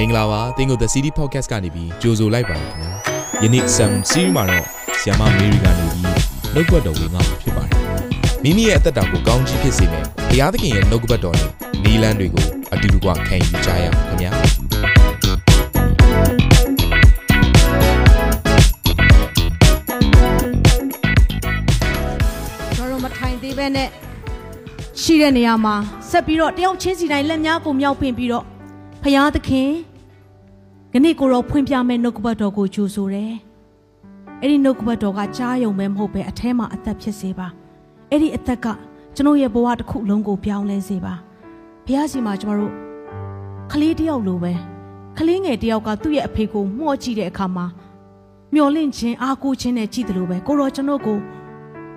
[0.00, 2.92] မင်္ဂလာပါသင်ကို The City Podcast ကနေပြီးကြိုဆိုလိုက်ပါတယ်ခင်ဗျာ
[3.42, 4.64] ယနေ့ Sam Series မှာတော့
[5.00, 6.02] ဆီယမမေရီကနေပြီး
[6.54, 7.78] နှုတ်ကပတ်တော်ဝင်ငါဖြစ်ပါတယ်
[8.42, 11.50] မိမိရဲ့အသက်တာကိုကောင်းကြီးဖြစ်စေမယ်ဘုရားသခင်ရဲ့နှုတ်ကပတ်တော်နဲ့
[11.84, 14.30] နီလန်းတွေကိုအတူတူကခံယူကြရအောင်ခင်ဗျာ
[22.74, 23.88] ကျွန်တော်တို့မထိုင်သေးပဲနဲ့
[25.02, 25.74] ရှိတဲ့နေရာမှာ
[26.10, 28.46] ဆက်ပြီးတော့တယောက်ချင်းစီတိုင်းလက်များကိုမြောက်ပင်ပြီးတော့
[29.04, 29.70] ဖရာသခင်
[30.92, 33.32] ခဏကိုတော့ဖွင့်ပြမဲ့နှုတ်ကပတ်တော်ကိုကြိုဆိုတယ်။
[34.40, 37.46] အဲ့ဒီနှုတ်ကပတ်တော်ကကြားယုံပဲမဟုတ်ပဲအแทမှာအသက်ဖြစ်စေပါ။
[38.10, 38.66] အဲ့ဒီအသက်က
[39.14, 41.14] ကျွန်တော်ရဲ့ဘဝတစ်ခုလုံးကိုပြောင်းလဲစေပါ။
[41.86, 42.74] ဘုရားစီမှာကျွန်တော်တို့
[43.72, 44.52] ကလေးတယောက်လိုပဲ
[45.18, 47.66] ကလေးငယ်တယောက်ကသူ့ရဲ့အဖေကိုမှော့ကြည့်တဲ့အခါမှာ
[48.54, 51.18] မျောလင့်ခြင်းအားကိုးခြင်းနဲ့ကြည့်တယ်လို့ပဲကိုရောကျွန်တော်ကို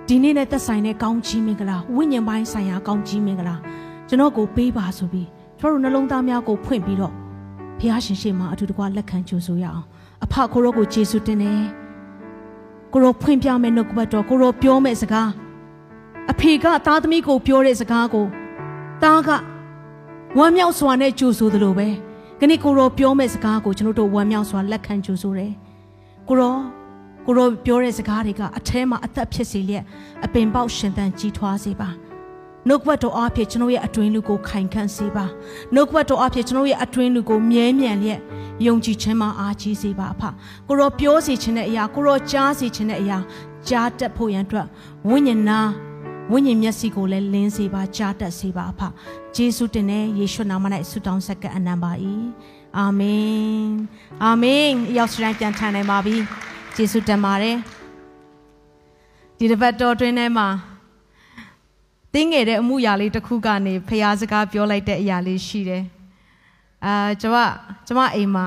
[0.08, 3.56] ဒီနေ့နဲ့သက်ဆိုင်တဲ့ကောင်းချီးမင်္ဂလာဝိညာဉ်ပိုင်းဆိုင်ရာကောင်းချီးမင်္ဂလာ
[4.08, 7.14] ကျွန်တော်ကိုပေးပါဆိုပြီးကျွန်တော်တို့နှလုံးသားများကိုဖွင့်ပြီးတော့
[7.78, 9.86] ဘုရားရှင်ရှေ့မှာအတူတကွလက်ခံကြိုဆိုရအောင်
[10.24, 11.62] အဖကိုရောကိုယေရှုတင်တယ်
[12.92, 15.30] ကိုရောဖွင့်ပြမယ်နှုတ်ကပတ်တော်ကိုရောပြောမယ်စကား
[16.32, 18.26] အဖေကသားသမီးကိုပြောတဲ့စကားကို
[19.02, 19.30] သားက
[20.38, 21.88] ဝမ်းမြောက်စွာနဲ့ကြိုဆိုသလိုပဲ
[22.40, 25.52] ခဏကိုရောပြောမယ်စကားကိုကျွန်တော်တို့ဝမ်းမြောက်စွာလက်ခံကြိုဆိုတယ်
[26.28, 26.56] ကိုရော
[27.26, 29.84] ကိုရောပြောတဲ့စကားတွေကအแทမှာအသက်ဖြစ်စေလျက်
[30.24, 31.88] အပင်ပေါက်ရှင်သန်ကြီးထွားစေပါ
[32.68, 35.24] နှုတ်ကပတ်တော်အဖြစ်ကျွန်တော်ရဲ့အတွင်းလူကိုခိုင်ခန့်စေပါ
[35.74, 38.20] နှုတ်ကပတ်တော်အဖြစ်ကျွန်တော်ရဲ့အတွင်းလူကိုမြဲမြံလျက်
[38.66, 40.22] ယုံကြည်ခြင်းမှာအားကြီးစေပါအဖ
[40.68, 43.18] ကိုရောပြောစီခြင်းတဲ့အရာကိုရောကြားစီခြင်းတဲ့အရာ
[43.68, 44.66] ကြားတတ်ဖို့ရန်အတွက်
[45.08, 45.60] ဝိညာဉ်နာ
[46.32, 48.80] ဝိညာဉ်မျက်စိကိုလည်းလင်းစေပါကြားတတ်စေပါအဖ
[49.36, 51.92] ဂျေစုတင်တဲ့ယေရှုနာမ၌ဆုတောင်းဆက်ကအနံပါ၏
[52.78, 53.68] အာမင်
[54.24, 56.16] အာမင်ရောက်စတိုင်းပြန်ထန်နိုင်ပါပြီ
[56.76, 57.56] ယေရှုတင်ပါတယ်
[59.38, 60.48] ဒီတစ်ပတ်တော်တွင်ထဲမှာ
[62.14, 65.84] တင်းငယ်တဲ့အမှုရာလေးတစ်ခုကနေဖျားစကားပြောလိုက်တဲ့အရာလေးရှိတယ်
[66.84, 67.38] အာကျွန်မ
[67.86, 68.46] ကျွန်မအိမ်မှာ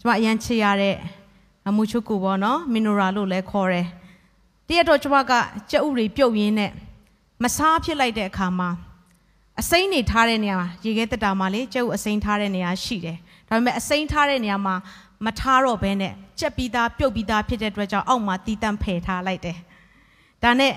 [0.00, 0.96] ကျွန်မအရန်ချစ်ရတဲ့
[1.68, 3.86] အမှုချုပ်ကိုပေါ့နော်မင်နိုရာလို့လည်းခေါ်တယ်
[4.66, 5.32] တရက်တော့ကျွန်မက
[5.70, 6.70] ကြက်ဥတွေပြုတ်ရင်းနဲ့
[7.42, 8.70] မစားဖြစ်လိုက်တဲ့အခါမှာ
[9.60, 13.18] အစိမ့်နေထားတဲ့နေရာမှာရေခဲတက်တာမှာလေကြက်ဥအစိမ့်ထားတဲ့နေရာရှိတယ်
[13.48, 14.74] ဒါပေမဲ့အစိမ့်ထားတဲ့နေရာမှာ
[15.24, 19.58] မထားတော့ဘဲနဲ့ကြက်ပြီးသားပြုတ်ပြီးသားဖြစ်တဲ့အတွက်ကြောင့်အောက်မှာတီးတန့်ဖယ်ထားလိုက်တယ်
[20.42, 20.72] ဒါနဲ့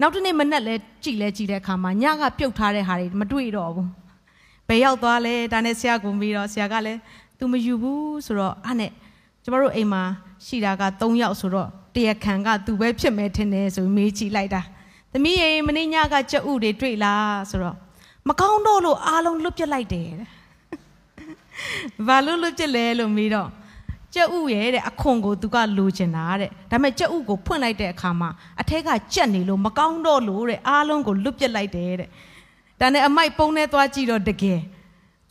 [0.00, 0.74] နောက်တစ်နေ့မနက်လဲ
[1.04, 3.88] ကြည်လဲကြည်တဲ့အခါမှာညကပြုတ်ထားတဲ့ဟာတွေမတွေ့တော့ဘူး
[4.68, 7.00] ဘယ်ရောက်သွားလဲဒါနဲ့ဆရာကပြီးတော့ဆရာကလည်း
[7.38, 8.92] तू မယူဘူးဆိုတော့အဲ့နဲ့
[9.42, 10.02] ကျမတို့အိမ်မှာ
[10.46, 14.62] ရှိတာက3ယောက်ဆိုတော့တရခံက तू ပဲဖြစ်မယ်ထင်တယ်ဆိုမေးကြည့်လိုက်တာ
[15.12, 17.76] သမီးရေမနေ့ညကကြက်ဥတွေတွေ့လားဆိုတော့
[18.28, 20.28] မကောင်းတော့လို့အားလုံးလွတ်ပြစ်လိုက်တယ်တဲ့
[22.06, 23.48] ဘာလို့လွတ်ပြစ်လဲလို့မေးတော့
[24.16, 32.08] ကြက်ဥရဲ့တဲ့အခွန်ကိုသူကလိုချင်တာတဲ့ဒါပေမဲ့ကြက်ဥကိုဖွင့်လိုက်တဲ့အခါမှာအထက်ကကြက်နေလို့မကောင်းတော့လို့တဲ့အားလုံးကိုလွတ်ပြစ်လိုက်တယ်တဲ့
[32.80, 34.60] ဒါနဲ့အမိုက်ပုံးနဲ့သွားကြည့်တော့တကယ်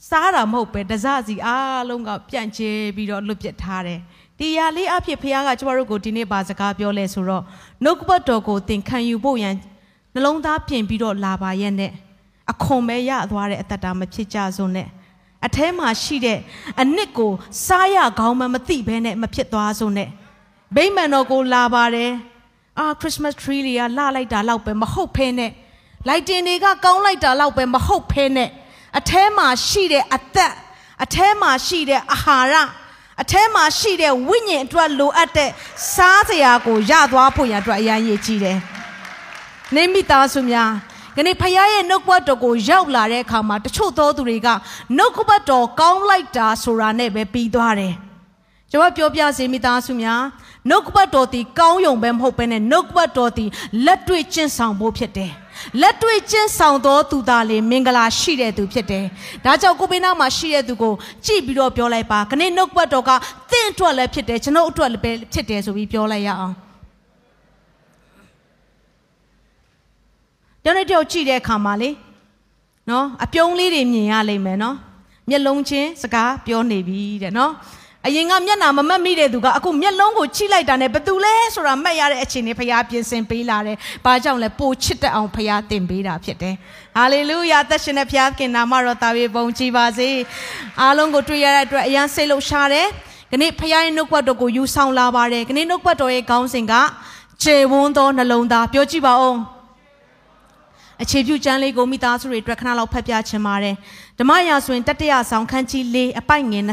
[0.10, 4.00] စားတာမဟုတ်ပဲတစစီအားလုံးကပြန့်ကျဲပြီးတော့လွတ်ပြစ်ထားတယ်
[4.40, 7.44] ဒီရလေးအဖြစ်ဖခင်ကကျမတို့ကိုဒီနေ့ပါစကားပြောလဲဆိုတော့
[7.84, 9.56] နှုတ်ကပတ်တော်ကိုသင်ခံယူဖို့ရန်
[10.14, 11.92] နှလုံးသားပြင်ပြီးတော့လာပါရဲ့နဲ့
[12.52, 14.88] အခွန်ပဲရသွားတဲ့အတ္တတာမဖြစ်ကြစုံနဲ့
[15.46, 16.40] အထဲမှာရှိတဲ့
[16.82, 17.32] အနစ်ကို
[17.66, 20.10] စားရကောင်းမှမသိဘဲနဲ့မဖြစ်သွားစုံနဲ့
[20.76, 22.12] ဗိမ္မာန်တော်ကိုလာပါတယ်
[22.80, 25.52] အာခရစ်မတ် tree တွေကလှလိုက်တာလောက်ပဲမဟုတ်ဖဲနဲ့
[26.08, 28.50] လိုက်တင်တွေကကောင်းလိုက်တာလောက်ပဲမဟုတ်ဖဲနဲ့
[29.00, 30.54] အထဲမှာရှိတဲ့အသက်
[31.04, 32.54] အထဲမှာရှိတဲ့အာဟာရ
[33.22, 35.50] အထဲမှာရှိတဲ့ဝိညာဉ်အတွက်လိုအပ်တဲ့
[35.96, 38.58] စားစရာကိုရသွားဖို့ရန်အတွက်အရန်ရည်ကြီးတယ်
[39.76, 40.72] နေမိသားစုများ
[41.16, 44.48] ခဏဖခင်ရဲ့နှုတ်ကပတ်တော်ကိုရောက်လာတဲ့အခါမှာတချို့သောသူတွေက
[44.98, 47.94] နှုတ်ကပတ်တော်ကောင်းလိုက်တာဆိုတာနဲ့ပဲပြီးသွားတယ်။
[48.72, 50.22] ကျွန်မပြောပြစေမိသားစုများ
[50.70, 53.46] နှုတ်ကပတ်တော်ဒီကောင်းယုံပဲမဟုတ်ဘဲနဲ့နှုတ်ကပတ်တော်ဒီ
[53.86, 55.32] လက်တွေ့ကျင့်ဆောင်ဖို့ဖြစ်တယ်။
[55.82, 59.06] လက်တွေ့ကျင့်ဆောင်သောသူသားလေမင်္ဂလာရှိတဲ့သူဖြစ်တယ်။
[59.46, 60.94] ဒါကြောင့်ကိုပိနာမှာရှိတဲ့သူကို
[61.26, 63.12] ကြည့်ပြီးတော့ပြောလိုက်ပါ။ခဏနှုတ်ကပတ်တော်က
[63.52, 66.56] တင့်အတွက်လည်းဖြစ်တယ်ကျွန်ုပ်အတွက်လည်းဖြစ်တယ်ဆိုပြီးပြောလိုက်ရအောင်။
[70.66, 71.90] တယောက်နဲ့တယောက်ကြည့်တဲ့အခါမှာလေ
[72.90, 74.76] နော်အပြုံးလေးတွေမြင်ရလိမ့်မယ်နော်
[75.30, 77.52] မျက်လုံးချင်းစကားပြောနေပြီတဲ့နော်
[78.08, 86.56] အရင်ကမျက်နာမမတ်မိတဲ့သူကအခုမျက်လုံးကိုချိလိုက်တာနဲ့ဘသူလဲဆိုတာမှတ်ရတဲ့အခြေအနေဖရားပြင်ဆင်ပေးလာတယ်။ဘာကြောင့်လဲပိုချစ်တဲ့အောင်ဖရားတင်ပေးတာဖြစ်တယ်။
[86.98, 90.10] ဟာလေလုယာသက်ရှင်တဲ့ဖရားခင်နာမတော်တာပြေပုံကြည်ပါစေ။
[90.82, 92.88] အားလုံးကိုတွေ့ရတဲ့အတွက်အယံစိတ်လှရှားတယ်။
[93.32, 96.74] ဒီနေ့ဖရားရဲ့နှုတ်ကပတ်တော်ကိုယူဆောင်လာပါတယ်။ဒီနေ့နှုတ်ကပတ်တော်ရဲ့ခေါင်းစဉ်က
[97.44, 99.36] ခြေဝန်းသောနှလုံးသားပြောကြည့်ပါဦး။
[101.02, 103.76] အခြေပြုကျမ်းလေးကိုမိသားစုတွေအတွက်ခဏလောက်ဖတ်ပြချင်ပါတယ်
[104.20, 106.64] ဓမ္မရာဆိုရင်တတရဆောင်ခန်းကြီး၄အပိုက်ငယ်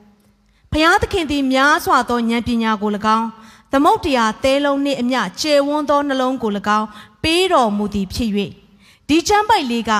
[0.00, 3.28] 29ဖျားသခင်သည်များစွာသောဉာဏ်ပညာကို၎င်း
[3.72, 6.86] သမုတ်တရားသဲလုံးနှင့်အမျှကျေဝန်းသောနှလုံးကို၎င်း
[7.22, 8.30] ပေးတော်မူသည်ဖြစ်၍
[9.08, 9.92] ဒီကျမ်းပိုက်လေးက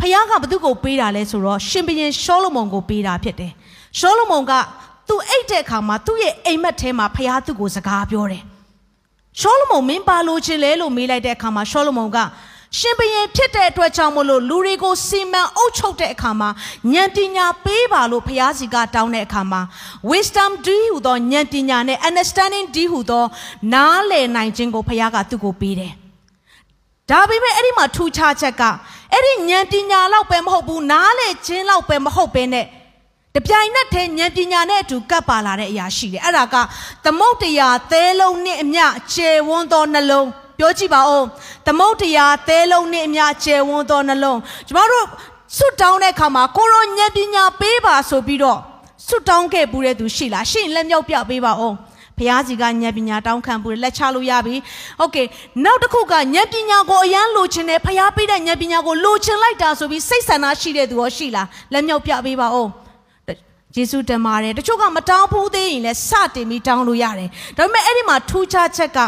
[0.00, 3.52] ဖယားကဘသူကိုပေးတာလဲဆိုတော့ရှင်ဘုရင်ရှောလမုန်ကိုပေးတာဖြစ်တယ်
[3.98, 4.52] ရှောလမုန်က
[5.08, 8.42] သူအိတ်တဲ့အခါမှာသူ့ရဲ့အိမ်မက်ထဲမှာဖယားသူ့ကိုစကားပြောတယ်
[9.40, 12.18] ရှောလမုန်မင်းပါလို့ခြင်းလဲလို့မေးလိုက်တဲ့အခါမှာရှောလမုန်က
[12.78, 16.48] ရှင်ဘုရင်ဖြစ်တဲ့အတွက်ကြောင့်မလို့လူတွေကိုစီမံအုပ်ချုပ်တဲ့အခါမှာ
[16.92, 19.60] ဉာဏ်ပညာပေးပါလို့ဖျားစီကတောင်းတဲ့အခါမှာ
[20.10, 23.24] wisdom ဒီဟူသောဉာဏ်ပညာနဲ့ understanding ဒီဟူသော
[23.74, 25.92] နားလည်နိုင်ခြင်းကိုဖျားကသူ့ကိုပေးတယ်။
[27.10, 28.62] ဒါပေမဲ့အဲ့ဒီမှာထူခြားချက်က
[29.12, 32.66] အဲ့ဒီဉာဏ်ပညာလောက်ပဲမဟုတ်ဘူးနားလည်ခြင်းလောက်ပဲမဟုတ်ဘဲနဲ့
[33.38, 36.56] တပြိုင်နက်တည်းဉာဏ်ပညာနဲ့အတူကပ်ပါလာတဲ့အရာရှိတယ်အဲ့ဒါက
[37.04, 40.28] သမုတ်တရားသဲလုံးနဲ့အမျှခြေဝန်းသောနှလုံး
[40.58, 41.24] ပြောကြည့်ပါဦး
[41.66, 44.38] သမုတ်တရားသဲလုံးနဲ့အမျှခြေဝန်းသောနှလုံး
[44.68, 45.06] ကျမတို့
[45.56, 48.58] ဆွတ်တောင်းတဲ့အခါမှာကိုရောဉာဏ်ပညာပေးပါဆိုပြီးတော့
[49.06, 51.74] ဆွတ်တောင်းခဲ့ပူတဲ့သူရှိလားရှင်လက်မြောက်ပြပေးပါဦး
[52.18, 54.56] ဘုရားကြီးကဉာဏ်ပညာတောင်းခံဖို့လက်ချလို့ရပြီ။
[55.00, 55.26] ဟုတ်ကဲ့
[55.64, 62.68] နောက်တစ်ခုကဉာဏ်ပညာကိုအရန်လိုချင်တယ်ဘုရားပေးတဲ့ဉာဏ်ပညာကိုလိုချင်လိုက်တာဆိုပြီးစိတ်ဆန္ဒရှိတဲ့သူရောရှိလားလက်မြောက်ပြပေးပါဦး။
[63.76, 69.04] ယေရှုတင်ပါတယ်တချို့ကမတောင်းဘူးသေးရင်လည်းစတင်ပြီးတောင်းလို့ရတယ်ဒါပေမဲ့အဲ့ဒီမှာထူးခြားချက်ကဉာ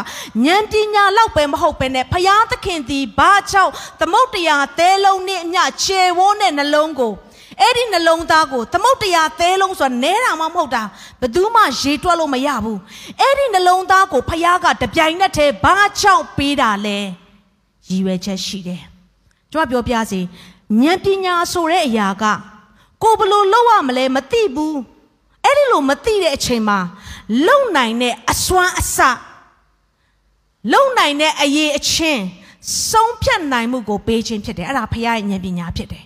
[0.55, 7.13] ဏ်ပညာလောက်ပဲမဟုတ်ပဲနဲ့ဖယားသခင်သည်ဘာကြောင့်သမုတ်တရားသဲလုံးနဲ့အမျှခြေဝန်းတဲ့နှလုံးကို
[7.61, 10.83] အဲ့ဒီနှလုံးသားကိုသမုတ်တရားသဲလုံးဆိုတာနဲတာမှမဟုတ်တာ
[11.19, 12.79] ဘယ်သူမှရေတွက်လို့မရဘူး
[13.21, 16.97] အဲ့ဒီနှလုံးသားကိုဖယားကတပြိုင်နက်တည်းဘာကြောင့်ပေးတာလဲ
[17.87, 18.81] ရည်ရွယ်ချက်ရှိတယ်
[19.51, 20.21] ကျွန်မပြောပြစီ
[20.81, 22.25] ဉာဏ်ပညာဆိုတဲ့အရာက
[23.03, 24.79] ကိုဘလို့လောက်ရမလဲမသိဘူး
[25.43, 26.79] အဲ့ဒီလိုမသိတဲ့အချိန်မှာ
[27.47, 28.97] လုံနိုင်တဲ့အစွမ်းအစ
[30.73, 32.23] လုံနိုင်တဲ့အရေးအချင်း
[32.89, 36.03] ဆုံးဖြတ်နိုင်မှုကိုပေးခြင်းဖြစ်တယ်အဲ့ဒါဖခင်ရဲ့ဉာဏ်ပညာဖြစ်တယ်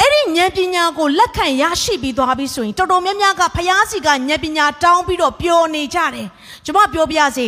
[0.00, 6.28] အဲ့ဒီဉာဏ်ပညာကိုလက်ခံရရှိပြီးသွားပြီဆိုရင်တော်တော်များများကဖျားစီကဉာဏ်ပညာတောင်းပြီးတော့ပျော်နေကြတယ်
[6.64, 7.46] ကျွန်မပြောပြစေ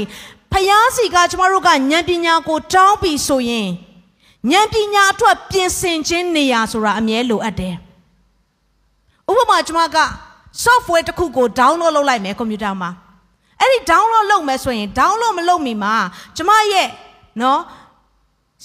[0.52, 3.68] ဖျားစီကကျွန်တော်တို့ကဉာဏ်ပညာကိုတောင်းပြီးဆိုရင်
[4.50, 7.74] ဉာဏ်ပညာအတွက်ပြင်ဆင်ခြင်းနေရာဆိုတာအမြဲလိုအပ်တယ်
[9.30, 9.98] ဥပမာကျွန်မက
[10.64, 12.90] software တစ်ခုကို download လုပ်လိုက်မယ်ကွန်ပျူတာမှာ
[13.60, 15.94] အဲ့ဒီ download လုပ်မယ်ဆိုရင် download မလုပ်မီမှာ
[16.36, 16.88] ကျွန်မရဲ့
[17.42, 17.60] နော်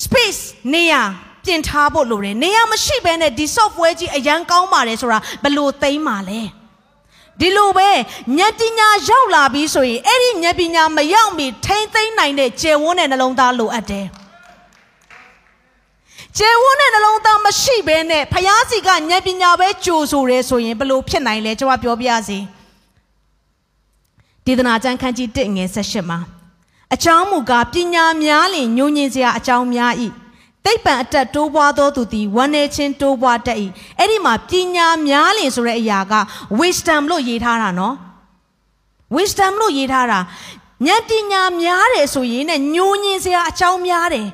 [0.03, 0.41] space
[0.73, 1.01] နေရာ
[1.45, 6.41] ပြင်ထားဖို့လိုတယ်နေရာမရှိဘဲနဲ့ဒီ software ကြီးအရန်ကောင်းပါတယ်ဆိုတာဘယ်လိုသိမ်းမှာလဲ
[7.39, 7.89] ဒီလိုပဲ
[8.37, 14.05] ဉာဏ်ပညာရောက်လာပြီဆိုရင်အဲ့ဒီဉာဏ်ပညာမရောက်မီထိမ့်သိမ့်နိုင်တဲ့ကျေဝန်းတဲ့နှလုံးသားလိုအပ်တယ်
[16.37, 22.39] ကျေဝန်းတဲ့နှလုံးသားမရှိဘဲနဲ့ဖျားစီကဉာဏ်ပညာပဲကြိုဆိုတယ်ဆိုရင်ဘလို့ဖြစ်နိုင်လဲကျွန်တော်ပြောပြစီ
[24.45, 26.19] ဒေသနာကျမ်းခန်းကြီး1ငယ်18မှာ
[26.93, 29.93] အကြောင်းမူကားပညာများလင်ညှို့ညင်စရာအကြောင်းများ၏
[30.65, 33.57] တိတ်ပံအတက်တိုးပွားသောသူသည်ဝမ်းနေခြင်းတိုးပွားတတ်၏
[33.97, 36.13] အဲ့ဒီမှာပညာများလင်ဆိုတဲ့အရာက
[36.59, 37.95] wisdom လို့ရေးထားတာနော်
[39.15, 40.19] wisdom လို့ရေးထားတာ
[40.85, 44.27] ဉာဏ်ပညာများတယ်ဆိုရင်ねညှို့ညင်စရာအကြောင်းများတယ်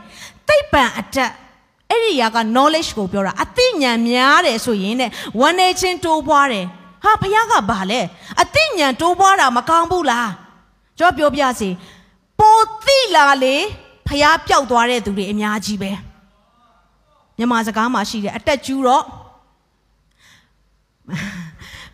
[0.47, 1.31] တိတ်ပံအတက်
[1.95, 5.03] အဲ့ဒီຢာက knowledge ကိုပြောတာအသိဉာဏ်များတယ်ဆိုရင်ね
[5.39, 6.65] ဝမ်းနေခြင်းတိုးပွားတယ်
[7.03, 8.01] ဟာဘုရားကဘာလဲ
[8.41, 10.29] အသိဉာဏ်တိုးပွားတာမကောင်းဘူးလား
[10.97, 11.69] ကျွန်တော်ပြောပြစီ
[12.39, 13.55] ပိုသိလာလေ
[14.07, 15.91] ဖျားပျောက်သွားတဲ့သူတွေအများကြီးပဲ
[17.37, 19.03] မြန်မာစကားမှာရှိတယ်အတက်ကျူးတော့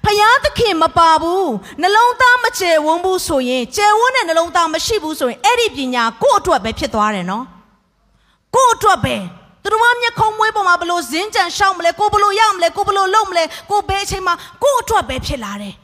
[0.06, 1.50] ဖျားသခင်မပါဘူး
[1.82, 7.46] နှလုံးသားမကျယ်ဝန်းဘူးဆိုရင်ကျယ်ဝန်းတဲ့နှလုံးသားမရှိဘူးဆိုရင်အဲ့ဒီပညာကိုယ့်အတွက်ပဲဖြစ်သွားတယ်နော်
[8.56, 9.16] ကိုယ့်အတွက်ပဲ
[9.64, 15.76] သူတို့ကမျက်ခုံးမွေးပေါ်မှာဘလို့ဇင်းကြံရှောက်မလဲကိုဘလို့ရမလဲကိုဘလို့လုံမလဲကိုဘယ်အချိန်မှာကိုအတွက်ပဲဖြစ်လာတယ်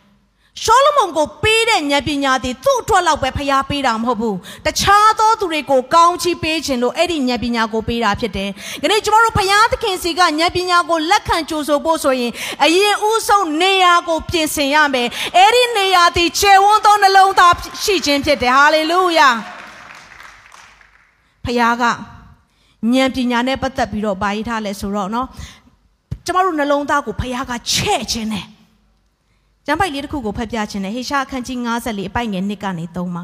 [0.64, 8.50] ရှောလမုန်ကိုပေးတဲ့ဉာဏ်ပညာသည်သူ့အတွက်လောက်ပဲဖျားပေးတာမဟုတ်ဘူးတခြားသောသူတွေကိုကောင်းချီးပေးခြင်းလို့အဲ့ဒီဉာဏ်ပညာကိုပေးတာဖြစ်တယ်။
[8.82, 12.32] ဒီနေ့ကျွန်တော်တို့ဖျားသခင်စီကဉာဏ်ပညာကိုလက်ခံကြိုဆိုဖို့ဆိုရင်
[12.64, 15.08] အရင်ဦးဆုံးနေရာကိုပြင်ဆင်ရမယ်။
[15.38, 17.54] အဲ့ဒီနေရာသည်ခြေဝန်းသောနှလုံးသား
[17.84, 19.30] ရှိခြင်းဖြစ်တယ်။ဟာလေလုယာ။
[21.46, 21.84] ဖျားက
[22.94, 25.28] ဉာဏ်ပညာနဲ့ပတ်သက်ပြီးတော့ပါရေးထားလဲဆိုတော့နော်
[26.26, 28.46] ကျမတို့နှလုံးသားကိုဖခင်ကချဲ့ခြင်းနဲ့
[29.66, 33.24] ကျမ်းပိုက်လေးတစ်ခုကိုဖတ်ပြခြင်းနဲ့ဟေရှာအခန်းကြီး54အပိုက်ငယ်1ကနေ3မှာ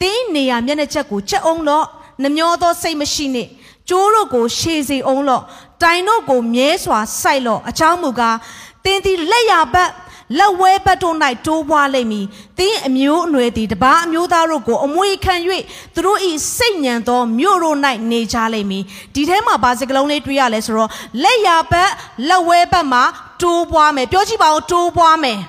[0.00, 1.84] တင်းနေရမျက်နှာချက်ကိုချက်အောင်တော့
[2.22, 3.48] နှမျောသောစိတ်မရှိနဲ့
[3.88, 5.42] ကျိုးတို့ကိုရှည်စေအောင်တော့
[5.82, 8.36] တိုင်တို့ကိုမြဲစွာစိုက်တော့အချောင်းမူကား
[8.84, 9.90] တင်းသည်လက်ရပတ်
[10.38, 11.16] လက်ဝဲဘက်တို့၌
[11.46, 12.26] တိုးပွားလိမ့်မည်။
[12.58, 15.34] တင်းအမျိုးအနွယ်သည်တပားအမျိုးသားတို့ကိုအမွေခံ၍
[15.94, 16.18] သူတို့၏
[16.56, 17.76] စိတ်ညံသောမြို့တို့၌
[18.10, 20.90] နေကြလိမ့်မည်။ဒီထဲမှာဘာစကလုံးလေးတွေ့ရလဲဆိုတော့
[21.22, 21.92] လက်ရဘက်
[22.28, 23.02] လက်ဝဲဘက်မှာ
[23.42, 25.40] တိုးပွားမယ်။ပြောကြည့်ပါဦးတိုးပွားမယ်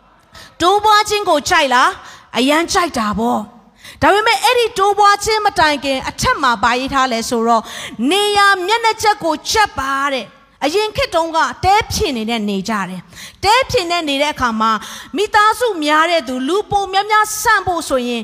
[0.60, 1.88] ။တိုးပွားခြင်းကိုကြိုက်လား။
[2.38, 3.40] အရန်ကြိုက်တာပေါ့။
[4.02, 7.62] ဒါပေမဲ့အဲ့ဒီတိုးပွားခြင်းမတိုင်ခင် အထက်မှာပါရေးထားလဲဆိုတော့
[8.10, 10.26] နေရမျက်နှာချက်ကိုချက်ပါတဲ့
[10.64, 13.00] အရင်ခေတ်တုန်းကတဲဖြစ်နေတဲ့နေကြတယ်
[13.44, 14.72] တဲဖြစ်နေနေတဲ့အခါမှာ
[15.16, 18.22] မိသားစုများတဲ့သူလူပုံများများဆန့်ဖို့ဆိုရင်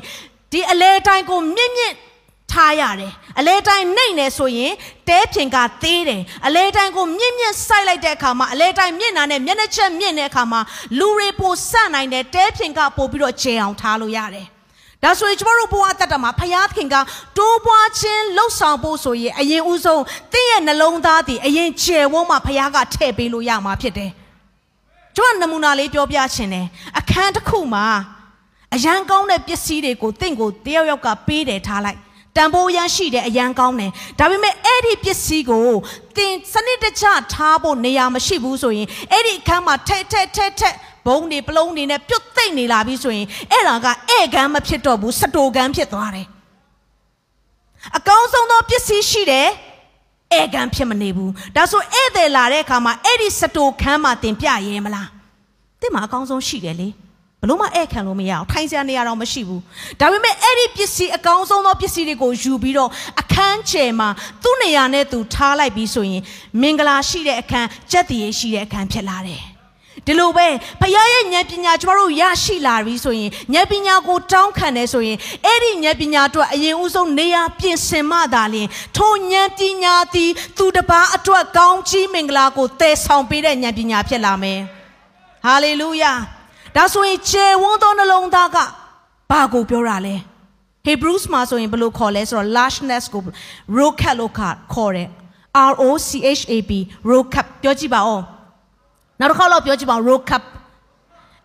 [0.51, 1.95] ဒီအလဲတိုင်းကိုမြင့်မြင့်
[2.51, 4.73] ထားရတယ်အလဲတိုင်းနှိမ့်နေဆိုရင်
[5.09, 10.61] တဲဖြင်ကသေးတယ်အလဲတိုင်းကိုမြင့်မြင့်စိုက်လိုက်တဲ့အခါမှာအလဲတိုင်းမြင့်နာနဲ့မျက်နှာချက်မြင့်တဲ့အခါမှာ
[10.99, 14.47] လူတွေပိုဆန့်နိုင်တယ်တဲဖြင်ကပို့ပြီးတော့ကျေအောင်ထားလို့ရတယ်
[15.03, 16.95] ဒါဆိုရင်ကျမတို့ဘဝတတ်တာမှာဖယားခင်က
[17.37, 20.03] တိုးပွားခြင်းလှုပ်ဆောင်ဖို့ဆိုရင်အရင်ဦးဆုံး
[20.33, 24.11] တင့်ရဲ့နှလုံးသားတည်အရင်ကျယ်ဝန်းမှာဖယားကထည့်ပေးလို့ရမှာဖြစ်တယ်။
[25.15, 26.65] ကျွန်တော်နမူနာလေးပြောပြချင်တယ်။
[26.99, 27.85] အခန်းတစ်ခုမှာ
[28.75, 31.99] အရန်ကောင်းတဲ့ပစ္စည်းတွေကိုတင့်ကိုတယောက်ယောက်ကပေးတယ်ထားလိုက်။
[32.35, 35.69] တန်ဖိုးရန်ရှိတယ်အရန်ကောင်းတယ်။ဒါပေမဲ့အဲ့ဒီပစ္စည်းကို
[36.17, 40.69] တင်စနစ်တကျထားဖို့နေရာမရှိဘူးဆိုရင်အဲ့ဒီအခန်းမှာထဲထဲထဲထဲ
[41.07, 43.87] ဘုံတွေပလုံးတွေနဲ့ပြုတ်သိမ့်နေလာပြီဆိုရင်အဲ့ဒါက
[44.17, 46.27] ဧကန်းမဖြစ်တော့ဘူးစတိုကန်းဖြစ်သွားတယ်
[47.97, 49.49] အကောင်းဆုံးသောပစ္စည်းရှိတယ်
[50.37, 55.09] ဧကန်းဖြစ်မနေဘူးဒါဆိုဧည့်သည်လာတဲ့အခါမှာအဲ့ဒီစတိုခန်းမှာတင်ပြရဲမလား
[55.81, 56.89] တင်မှာအကောင်းဆုံးရှိတယ်လေ
[57.41, 59.61] ဘလို့မှဧခံလို့မရအောင်ထိုင်စရာနေရာတော့မရှိဘူး
[59.99, 62.89] ဒါပေမဲ့အဲ့ဒီပစ္စည်းအကောင်းဆုံးသောပစ္စည်းတွေကိုယူပြီးတော့
[63.21, 64.09] အခန်းကျယ်မှာ
[64.43, 66.21] သူ့နေရာနဲ့သူထားလိုက်ပြီးဆိုရင်
[66.61, 69.41] မင်္ဂလာရှိတဲ့အခန်းကြက်တည်ရှိတဲ့အခန်းဖြစ်လာတယ်
[70.05, 70.47] ဒီလိုပဲ
[70.81, 84.59] ဖခင်ရဲ့ဉာဏ်ပညာကျမတို့ရရှိလာပြီဆိုရင်ဉာဏ်ပညာကိုတောင်းခံတယ်ဆိုရင်အဲ့ဒီဉာဏ်ပညာအတွက်အရင်ဦးဆုံးနေရာပြင်ဆင်မှသာလျှင်ထိုဉာဏ်ပညာသည်သူတစ်ပါးအတွက်ကောင်းချီးမင်္ဂလာကိုတည်ဆောင်ပေးတဲ့ဉာဏ်ပညာဖြစ်လာမယ်
[85.45, 86.13] ဟာလေလုယာ
[86.75, 88.57] ဒါဆိုရင်ခြေဝန်းသောနှလုံးသားက
[89.31, 90.15] ဘာကိုပြောတာလဲ
[90.87, 93.21] Hebrews မှာဆိုရင်ဘယ်လိုခေါ်လဲဆိုတော့ largeness ကို
[93.77, 95.09] rocap လို့ခေါ်တယ်
[95.71, 96.71] R O C H A P
[97.11, 98.21] rocap ပြောကြည့်ပါဦး
[99.19, 100.43] နောက်တစ်ခေါက်တော့ပြောကြည့်ပါဦး road cup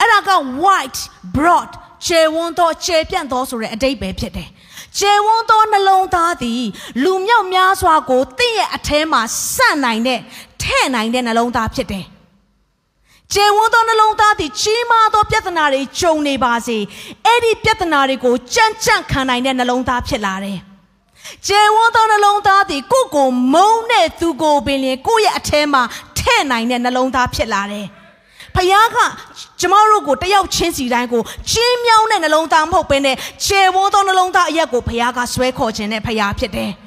[0.00, 0.31] အဲ့ဒါက
[0.64, 1.00] white
[1.37, 1.71] broad
[2.07, 4.49] ခြေဝန်းသောခြေပြန့်သောဆိုတဲ့အတိတ်ပဲဖြစ်တယ်
[4.99, 6.62] ခြေဝန်းသောနှလုံးသားသည်
[7.02, 9.21] လူမြောက်များစွာကိုတင့်ရဲ့အထဲမှာ
[9.54, 10.21] စန့်နိုင်တဲ့
[10.62, 12.04] ထဲ့နိုင်တဲ့နှလုံးသားဖြစ်တယ်
[13.33, 16.78] ခြေဝန်းသောနှလုံးသားသည်ကြီးမားသောပြဿနာတွေကြုံနေပါစေ
[17.26, 20.59] အဲ့ဒီပြဿနာတွေကိုကြမ်းကြမ်းခံနိုင်တဲ့နှလုံးသားဖြစ်လာတယ်
[21.47, 25.83] ကျေဝန်းသောနှလုံးသားသည်ကိုယ့်ကိုမုန်းတဲ့သူကိုပင်လျင်ကိုယ့်ရဲ့အထဲမှာ
[26.25, 27.87] ထဲ့နိုင်တဲ့နှလုံးသားဖြစ်လာတယ်။
[28.54, 28.99] ဖခင်က
[29.61, 36.71] ကျမတို့ကိုတယောက်ချင်းစီတိုင်းကိုချင်းမြောင်းတဲ့နှလုံးသားမဟုတ်ဘဲနဲ့ခြေဝန်းသောနှလုံးသားအရက်ကိုဖခင်ကဆွဲခေါ်ခြင်းနဲ့ဖခင်ဖြစ်တယ်။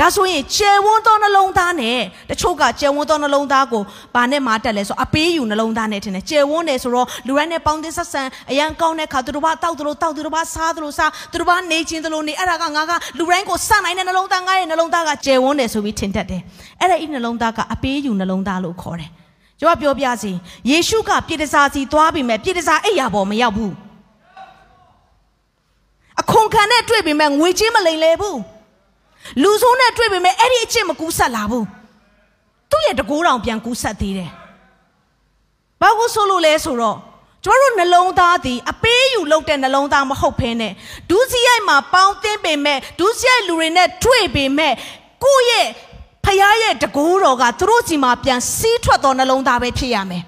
[0.00, 1.98] ဒါဆိုရင်ကျယ်ဝန်းသောနှလုံးသားနဲ့
[2.30, 3.82] တချို့ကကျယ်ဝန်းသောနှလုံးသားကို
[4.14, 16.42] ဘာနဲ့မှတက်လဲဆိုအပေးယူနှလုံးသားနဲ့ထင်တယ်ကျယ်ဝန်းတယ်ဆိုတော့လူတိုင်းနဲ့ပေါင်းသင်းဆက်ဆံအရန်ကောင်းတဲ့ခါသူတို့ဘာတောက်သူတို့တောက်သူတို့ဘာစားသူတို့စားသူတို့ဘာနေချင်းသူတို့နေအဲ့ဒါကငါကလူတိုင်းကိုစနိုင်တဲ့နှလုံးသားငါရဲ့နှလုံးသားကကျယ်ဝန်းတယ်ဆိုပြီးထင်တတ်တယ်
[16.80, 19.10] အဲ့ဒါဤနှလုံးသားကအပေးယူနှလုံးသားလို့ခေါ်တယ်
[19.60, 20.32] ကျွန်တော်ပြောပြစီ
[20.70, 23.72] ယေရှုကပြည်တစားစီသွားပြီမဲ့ပြည်တစားအိယာပေါ်မရောက်ဘူး
[26.20, 28.38] အခွန်ခံနဲ့တွေ့ပြီမဲ့ငွေချင်းမလိမ်လဲဘူး
[29.42, 31.66] လူဆိုးနဲ့တွေ့ပေမဲ့အဲ့ဒီအချစ်မကူးဆက်လာဘူး
[32.70, 34.30] သူ့ရဲ့တကိုးတောင်ပြန်ကူးဆက်သေးတယ်
[35.80, 36.98] ဘာကိုဆိုလို့လဲဆိုတော့
[37.44, 40.72] ကျွန်တော်တို့နှလုံးသားသည်အပေးယူလုပ်တဲ့နှလုံးသားမဟုတ်ဘဲနဲ့
[41.10, 44.74] ဒုစရိုက်မှာပေါင်းသင်းပေမဲ့ဒုစရိုက်လူတွေနဲ့တွေ့ပေမဲ့
[45.24, 45.68] ကိုယ့်ရဲ့
[46.24, 50.22] ဖခင်ရဲ့တကိုးတော်ကသူတို့စီမှာပြန်စီးထွက်သောနှလုံးသားပဲဖြစ်ရမယ်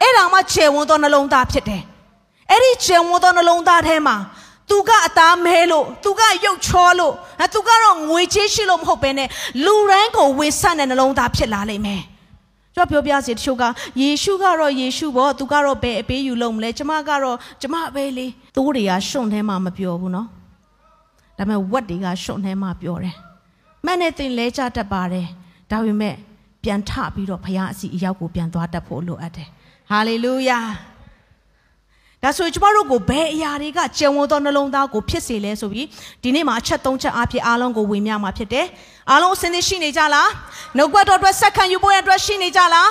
[0.00, 1.82] အဲ့ဒါမှခြေဝန်းသောနှလုံးသားဖြစ်တယ်
[2.50, 4.16] အဲ့ဒီခြေဝန်းသောနှလုံးသားထဲမှာ
[4.70, 9.28] သူကအသားမဲလို့သူကရုပ်ချောလို့အဲသူကတော့ငွေချေးရှိလို့မဟုတ်ဘဲနဲ့
[9.64, 12.02] လူတိုင်းကိုဝေဆန့်တဲ့နှလုံးသားဖြစ်လာလိမ့်မယ်
[12.74, 13.64] ကျွန်တော်ပြောပြစီတချို့က
[14.00, 18.26] ယေရှုကတော့ယေရှုပေါ့သူကတော့ဘယ်အပေးယူလို့မလဲကျမကတော့ကျမပဲလေ
[18.56, 20.28] သိုးတွေကရှုံထဲမှာမပြောဘူးနော်
[21.38, 23.16] ဒါပေမဲ့ဝက်တွေကရှုံထဲမှာပြောတယ်
[23.84, 25.26] မှန်တဲ့တင်လဲကြတတ်ပါတယ်
[25.70, 26.14] ဒါပေမဲ့
[26.64, 29.48] ပြန်ထပြီးတော့ဘုရားအစီအရောက်ကိုပြန်သွားတတ်ဖို့လိုအပ်တယ်
[29.90, 30.58] ဟာလေလုယာ
[32.24, 35.86] ဒါဆိုကျမတို့ကိုဘယ်အရာတွေကကျန်ဝသောနှလုံးသားကိုဖြစ်စေလဲဆိုပြီး
[36.22, 38.66] ဒီနေ့မှာအချက်၃ချက်အဖြစ်အားလုံးကိုဝေမျှမှာဖြစ်တယ်။
[39.10, 40.28] အားလုံးအစင်းသင်းရှိနေကြလား။
[40.76, 42.88] နှုတ်ကွက်တော်အတွက်ဆက်ခံယူဖို့အတွက်ရှိနေကြလား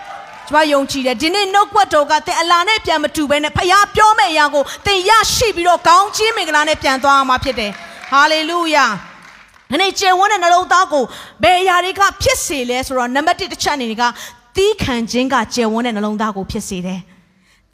[0.48, 7.70] ။ကျမယုံကြည်တယ်ဒီနေ့နှုတ်ကွက်တော်ကသင်အလာနဲ့ပြန်မတူဘဲနဲ့ဖခင်ပြောမယ့်အရာကိုသင်ရရှိပြီးတော့ကောင်းချီးမင်္ဂလာနဲ့ပြန်သွားမှာဖြစ်တယ်။
[8.12, 8.86] ဟာလေလုယာ။
[9.70, 11.04] ဒီနေ့ကျန်ဝတဲ့နှလုံးသားကို
[11.42, 14.04] ဘယ်အရာတွေကဖြစ်စေလဲဆိုတော့နံပါတ်1တစ်ချက်အနေနဲ့က
[14.56, 17.00] သီးခံခြင်းကကျန်ဝတဲ့နှလုံးသားကိုဖြစ်စေတယ်။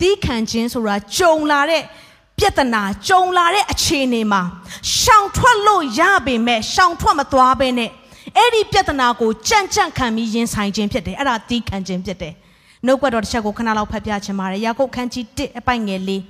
[0.01, 1.83] သီးခံခြင်းဆိုတာကြုံလာတဲ့
[2.39, 4.43] ပြဿနာကြုံလာတဲ့အခြေအနေမှာ
[4.99, 7.91] ရှောင်ထွက်လို့ရပေမဲ့ရှောင်ထွက်မသွားဘဲနဲ့
[8.37, 12.35] အဲ့ဒီပြဿနာကိုကြံ့ကြံ့ခံပြီးရင်ဆိုင်ခြင်းဖြစ်တယ်အဲ့ဒါသီးခံခြင်းဖြစ်တယ်
[12.87, 16.23] နှုတ်ကပတ်တော်တစ်ချက်ကိုခဏလောက်ဖတ်ပြချင်ပါတယ်ယာကုပ်ခန်းကြီး1အပိုင်ငယ်လေး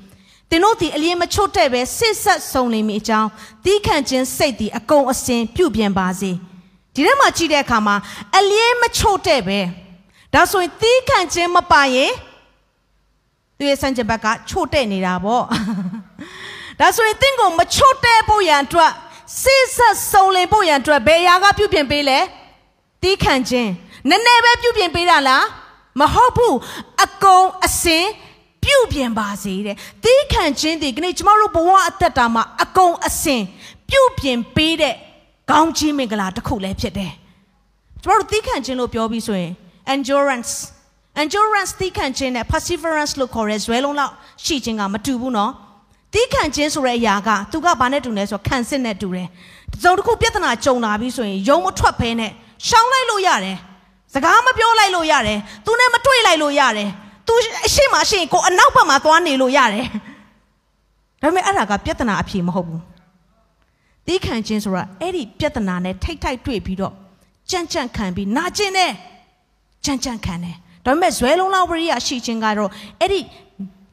[0.50, 3.28] သင်တို့သည်အလျင်မချွတ်တဲ့ပဲဆစ်ဆက်ဆုံးနေမိအကြောင်း
[3.64, 6.30] သီးခံခြင်းစိတ်သည်အကုန်အစင်ပြုတ်ပြင်ပါစေ
[6.94, 7.96] ဒီထဲမှာကြည့်တဲ့အခါမှာ
[8.38, 9.60] အလျင်မချွတ်တဲ့ပဲ
[10.34, 12.12] ဒါဆိုရင်သီးခံခြင်းမပါရင်
[13.60, 15.44] သူရဲ့ဆန့်ကျင်ဘက်ကချို့တဲ့နေတာပေါ့
[16.80, 18.92] ဒါဆိုရင်တင့်ကိုမချို့တဲ့ဖို့ရန်အတွက်
[19.42, 22.18] စိစက်စုံလင်ဖို့ရန်အတွက်ဘယ်ရာကပြုပြင်ပေးလဲ
[23.02, 23.70] တီးခံခြင်း
[24.08, 25.44] နည်းနည်းပဲပြုပြင်ပေးတာလား
[26.00, 26.56] မဟုတ်ဘူး
[27.04, 28.04] အကုန်အစင်
[28.64, 33.42] ပြုပြင်ပါစေတဲ့တီးခံခြင်းဒီကနေ့ကျမတို့ဘဝအသက်တာမှာအကုန်အစင်
[33.90, 34.94] ပြုတ်ပြင်ပေးတဲ့
[35.50, 37.12] ကောင်းကြီးမင်္ဂလာတစ်ခုလည်းဖြစ်တယ်
[38.02, 39.52] ကျွန်တော်တို့သီးခံခြင်းလို့ပြောပြီးဆိုရင်
[39.94, 40.52] endurance
[41.22, 44.12] endurance သီးခံခြင်းနဲ့ perseverance လို့ခေါ်ရဲဇွဲလုံးလောက်
[44.44, 45.52] ရှိခြင်းကမတူဘူးနော်
[46.14, 49.28] သီးခံခြင်းဆိုတဲ့အရာကသူကဘာနဲ့တူလဲဆိုတော့ခံစစ်နဲ့တူတယ်
[49.72, 52.30] တစုံတစ်ခုပြဿနာကြုံလာပြီဆိုရင်ယုံမထွက်ဖဲနဲ့
[52.68, 53.56] ရှောင်းလိုက်လို့ရတယ်
[54.14, 56.90] စကားမပြောလိုက်လို့ရတယ်သူနဲ့မတွေ့လိုက်လို့ရတယ်
[57.26, 57.34] သူ
[57.66, 59.86] အရှိမရှိရင်ကိုအနောက်ဘက်မှာသွားနေလို့ရတယ်
[61.22, 62.82] ဒါပေမဲ့အဲ့ဒါကပြဿနာအဖြေမဟုတ်ဘူး
[64.06, 66.94] တီးခံခြင်းဆိုတာအဲ့ဒီပြဿနာနဲ့ထိတ်ထိုက်တွေ့ပြီးတော့
[67.50, 68.92] ကြမ်းကြမ်းခံပြီးနာကျင်တယ်
[69.84, 72.70] ကြမ်းကြမ်းခံတယ် ဒါပေမဲ့ဇွဲလုံးလောက်ဝရိယရှိခြင်းကတော့
[73.00, 73.20] အဲ့ဒီ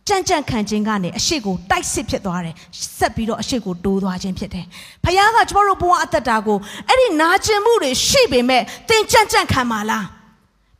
[0.07, 2.55] ကြမ်းကြမ်းခံခြင်းကနေအရှိကိုတိုက်စစ်ဖြစ်သွားတယ်
[2.97, 4.65] ဆက်ပြီးတော့အရှိကိုတိုးသွားခြင်းဖြစ်တယ်
[5.03, 10.05] ဖခင်ကကျွန်တော်တို့ဘဝအသက်တာကိုအဲ့ဒီနာကျင်မှုတွေရှိပေမဲ့သင်ကြမ်းကြမ်းခံပါလား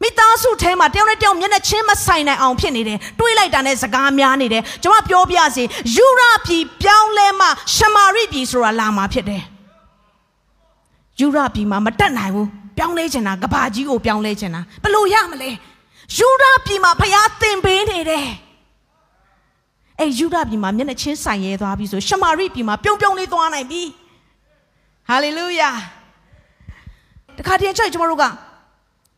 [0.02, 5.64] မိသားစုထဲမှာတယောက်နဲ့တယောက်မျက်နှာချင်းမဆိုင်နိုင်အောင်ဖြစ်နေတယ်တွေးလိုက်တာနဲ့စကားများနေတယ်ကျွန်မပြောပြစီ
[5.96, 9.44] ယူရပြည်ပြောင်းလဲမှရှမာရိပြည်ဆိုတာလာမှာဖြစ်တယ်
[11.20, 12.48] ယူရပြည်မှာမတက်နိုင်ဘူး
[12.78, 15.50] ပြောင်းလဲချင်တာကဘာကြီးကိုပြောင်းလဲချင်တာဘယ်လိုရမလဲ
[16.16, 18.28] ယူရပြည်မှာဖခင်သင်ပေးနေတယ်
[20.00, 23.82] အဲယူဒပြည်မှာမျက်နှာချင်းဆိုင်ရဲသွားပြီဆိုရှမာရိပြည်မှာပြုံပြုံလေးသွားနိုင်ပြီ
[25.10, 25.70] ဟာလေလုယာ
[27.38, 28.26] တခါတည်းကျကျွန်တော်တို့က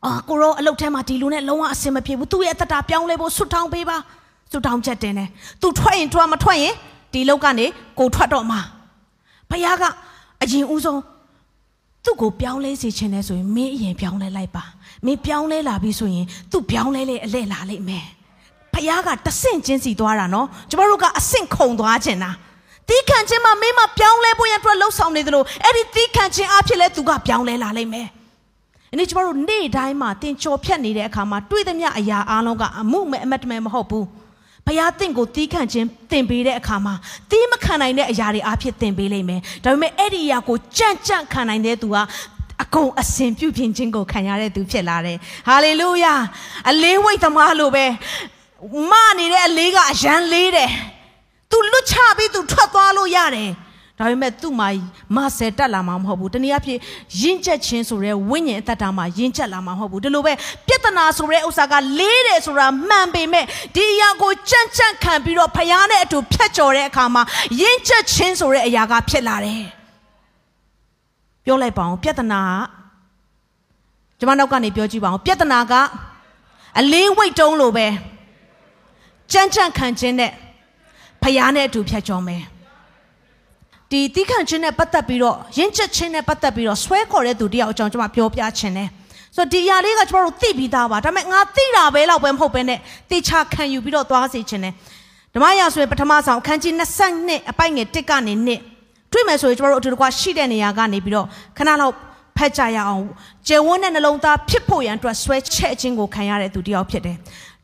[0.05, 3.97] အာကိုရောအလုတ်ထဲမှာဒီလူနဲ့လုံးဝအဆင်မပြေဘူးသူ့ရဲ့အသက်တာပြောင်းလဲဖို့ဆွတ်ထောင်းပေးပါ
[4.51, 5.29] ဆွတ်ထောင်းချက်တင်တယ်
[5.61, 6.73] သူထွက်ရင်ထွက်မထွက်ရင်
[7.13, 7.65] ဒီလောက်ကနေ
[7.99, 8.59] ကိုထွက်တော့မှာ
[9.49, 9.83] ဘုရားက
[10.41, 10.99] အရင်ဦးဆုံး
[12.09, 14.63] သူ့ကိုပြောင်းလဲစေချင်တယ်ဆိုရင်မင်းအရင်ပြောင်းလဲလိုက်ပါ
[15.05, 18.05] မင်းပြောင်းလဲလာပြီဆိုရင်သူ့ပြောင်းလဲလေအလဲလာလိမ့်မယ်
[18.73, 22.31] ဖခင်ကတဆင့်ချင်းစီသွားတာနော်ကျမတို့ကအဆင့်ခုံသွားချင်တာ
[22.87, 28.07] တီးခံခြင်းမှာမင်းမပြောင်းလဲဖို့ရန်အတွက်လှုပ်ဆောင်နေသလိုအဲ့ဒီတီးခံခြင်းအဖြစ်လဲသူကပြောင်းလဲလာလိမ့်မယ်။
[28.91, 34.05] အဲ့ဒီကျမတို့နေ့တိုင်းမှာတင်ကြော်ဖြတ်နေတဲ့အခါမှာတွေ့သမျှအရာအလုံးကအမှုမဲ့အမတ်တမဲမဟုတ်ဘူး။
[34.69, 36.93] ဘုရားတင့်ကိုတီးခံခြင်းတင်ပေးတဲ့အခါမှာ
[37.31, 41.97] တီးမခံနိုင်တဲ့အရာတွေအဖြစ်တင်ပေးလိမ့်မယ်။ဒါပေမဲ့အဲ့ဒီအရာကိုကြန့်ကြန့်ခံနိုင်တဲ့သူက
[42.63, 46.13] အကုန်အစဉ်ပြုပြင်ခြင်းကိုခံရတဲ့သူဖြစ်လာတယ်။ဟာလေလုယာ။
[46.69, 47.85] အလေးဝိတ်သမားလိုပဲ
[48.91, 50.71] မနေတဲ့အလေးကအရန်လေးတယ်။
[51.51, 53.51] तू လွတ်ချပြီး तू ထွက်သွားလို့ရတယ်။
[53.99, 54.69] ဒါပေမဲ့သူ့မှာ
[55.15, 56.79] မဆယ်တက်လာမှာမဟုတ်ဘူး။တနည်းအားဖြင့်
[57.21, 60.33] ရင့်ကျက်ခြင်းဆိုတဲ့ဝိညာဉ်အသက်တာမှာရင့်ကျက်လာမှာမဟုတ်ဘူး။ဒီလိုပဲ
[60.67, 67.23] ပြဿနာဆိုတဲ့ဥစ္စာကလေးတယ်ဆိုတာမှန်ပေမဲ့ဒီအရာကိုကြန့်ကြန့်ခံပြီးတော့ဖျားနဲ့အတူဖြတ်ကျော်တဲ့အခါမှာ
[67.61, 69.63] ရင့်ကျက်ခြင်းဆိုတဲ့အရာကဖြစ်လာတယ်။
[71.43, 75.73] ပြောလိုက်ပါအောင်ပြဿနာကကျွန်မနောက်ကနေပြောကြည့်ပါအောင်ပြဿနာက
[76.79, 77.87] အလေးဝိတ်တုံးလိုပဲ။
[79.31, 80.31] ကြမ်းကြမ်းခံခြင်းနဲ့
[81.23, 82.43] ဖျားနဲ့အတူဖြတ်ကျော်မယ်
[83.91, 88.89] ဒီတိခံခြင်းနဲ့ပတ်သက်ပြီးတော့ရင့်ချက်ခြင်းနဲ့ပတ်သက်ပြီးတော့ဆွဲခေါ်တဲ့သူတယောက်အကြောင်းကျွန်မပြောပြခြင်းတယ်
[89.35, 92.79] ဆိုတော့ဒီຢာလေးကကျွန်တော်တို့သိပြီးသားပါဒါပေမဲ့ငါသိတာပဲလောက်ပဲမဟုတ်ပဲနဲ့
[93.11, 94.73] တေချာခံယူပြီးတော့သွားစေခြင်းတယ်
[95.33, 96.73] ဓမ္မရာဆိုရင်ပထမဆောင်အခန်းကြီး
[97.13, 98.33] 22အပိုက်ငယ်1ကနေ
[98.73, 101.95] 2တွေ့မယ်ဆိုရင်ကျွန်တော်တို့အတူတကွရှိတဲ့နေရာကနေပြီးတော့ခဏလောက်
[102.37, 103.05] ဖက်ကြရအောင်
[103.47, 107.17] ကျယ်ဝန်းတဲ့နှလုံးသားဖြစ်ဖို့ရန်အတွက်ဆွဲချက်ခြင်းကိုခံရတဲ့သူတယောက်ဖြစ်တယ်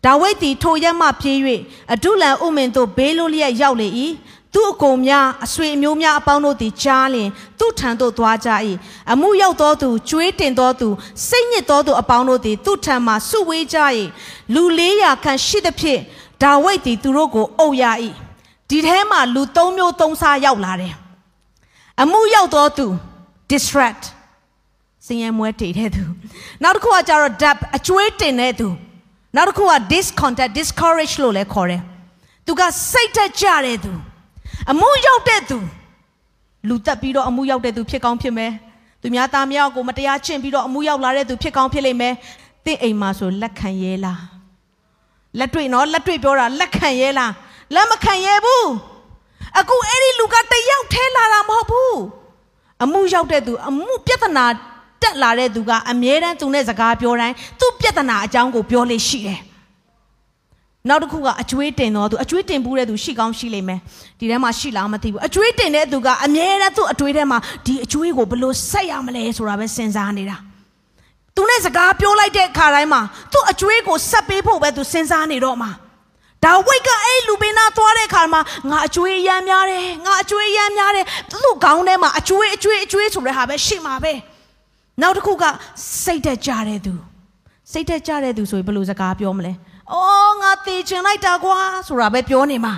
[0.05, 1.37] ဒါဝိဒ်သည်ထိုရက်မှပြေး၍
[1.93, 3.87] အဒုလံဥမင်သို့ဘေးလွတ်လျက်ရောက်လေ၏
[4.55, 8.49] သူ့အကုန်များအဆွေအမျိုးများအပေါင်းတို့သည်ကြားလျင်သူ့ထံသို့သွားကြ၏
[9.11, 10.87] အမှုရောက်သောသူကျွေးတင်သောသူ
[11.27, 13.77] စိတ်ညစ်သောသူအပေါင်းတို့သည်သူ့ထံမှဆုဝေးကြ၏
[14.53, 16.01] လူ400ခန့်ရှိသဖြင့်
[16.41, 17.83] ဒါဝိဒ်သည်သူတို့ကိုအုပ်ရ၏
[18.69, 20.95] ဒီထဲမှာလူ3မျိုး3စားရောက်လာတယ်
[22.01, 22.87] အမှုရောက်သောသူ
[23.51, 24.03] distract
[25.05, 26.03] စင်ရမွဲတည်တဲ့သူ
[26.63, 28.67] နောက်တစ်ခုကကြတော့ dab အကျွေးတင်တဲ့သူ
[29.35, 31.81] နောက်တစ်ခုက discontent discourage လို့လည်းခေါ်တယ်
[32.45, 33.93] သူကစိတ်တက်ကြတဲ့သူ
[34.71, 35.57] အမှုရောက်တဲ့သူ
[36.67, 38.51] လူတက်ပြီးတော့အမှုရောက်တဲ့သူဖြစ်ကောင်းဖြစ်မယ်
[39.01, 42.13] သူများသားများကိုမတရားချင့်ပြီးတော့အမှုရောက်လာတဲ့သူဖြစ်ကောင်းဖြစ်လိမ့်မယ်
[42.65, 44.21] တင့်အိမ်မှာဆိုလက်ခံရဲလား
[45.39, 47.33] လက်တွေ့နော်လက်တွေ့ပြောတာလက်ခံရဲလား
[47.75, 48.67] လက်မခံရဲဘူး
[49.59, 51.99] အခုအဲ့ဒီလူကတယောက်ထဲလာတာမဟုတ်ဘူး
[52.83, 54.45] အမှုရောက်တဲ့သူအမှုပြဿနာ
[55.01, 59.39] တက်လာတဲ့သူကအမြဲတမ်းသူနဲ့စကားပြောတိုင်းသူ့ပြဿနာအကြောင်းကိုပြောလို့ရှိတယ်
[60.89, 63.79] နောက်တစ်ခုကအကျွေးတင်တော့သူအကျွေးတင်ဘူးတဲ့သူရှိကောင်းရှိလိမ့်မယ်
[64.19, 70.37] ဒီထဲမှာရှိလားမသိဘူးအကျွေးတင်တဲ့သူကအမြဲတမ်းသူ့အကျွေးထဲမှာဒီအကျွေးကိုဘယ်လိုဆက်ရမလဲဆိုတာပဲစဉ်းစားနေတာ
[71.35, 73.01] သူနဲ့စကားပြောလိုက်တဲ့အခါတိုင်းမှာ
[73.33, 75.71] သူ့အကျွေးကိုဆက်ပေးဖို့ပဲသူစဉ်းစားနေတော့မှာ
[76.43, 84.13] ဒါဝိတ်ကအဲ့လူပင်နာသွားတဲ့အခါမှာငါအကျွေးရမ်းများတယ်ငါအကျွေးရမ်းများတယ်သူ့ခေါင်းထဲမှာအကျွေးအကျွေးအကျွေးဆိုတဲ့ဟာပဲရှိမှာပဲ
[85.01, 85.43] နောက်တစ်ခုက
[86.03, 86.93] စိတ်တက်ကြတဲ့သူ
[87.71, 89.53] စိတ်တက်ကြတဲ့သူဆိုရင်ဘယ်လိုစကားပြောမလဲ။
[89.93, 92.73] အော်ငါသေချင်လိုက်တာကွာဆိုတာပဲပြောနေမှာ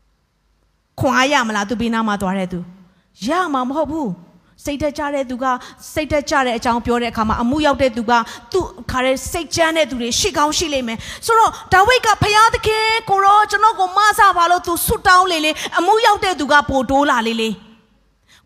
[1.00, 2.58] ။ခွာရမလားသူဘေးနားမှာသွားတဲ့သူ။
[3.26, 4.08] ရမှာမဟုတ်ဘူး။
[4.64, 5.44] စိတ်တက်ကြတဲ့သူက
[5.92, 8.12] စိတ်တက်ကြတဲ့အကြောင်းပြောတဲ့အခါမှာအမှုရောက်တဲ့သူက
[8.52, 17.50] သူ့ခါရဲစိတ်ကြမ်းတဲ့သူတွေရှိကောင်းရှိလိမ့်မယ်ဆိုတော့ဒါဝိဒ်ကဖယားသခင်ကိုရောကျွန်တော်ကိုမဆပါလို့သူဆွတ်တောင်းလေလေအမှုရောက်တဲ့သူကပိုတိုးလာလေလေ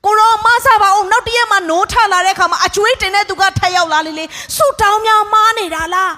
[0.05, 4.25] ကိုရောမဆပါအောင်နောက်တရက်မှနိုးထလာတဲ့အခါမှာအကျွေးတင်တဲ့သူကထက်ရောက်လာလေလေ
[4.57, 6.13] ဆူတောင်းများမားနေတာလား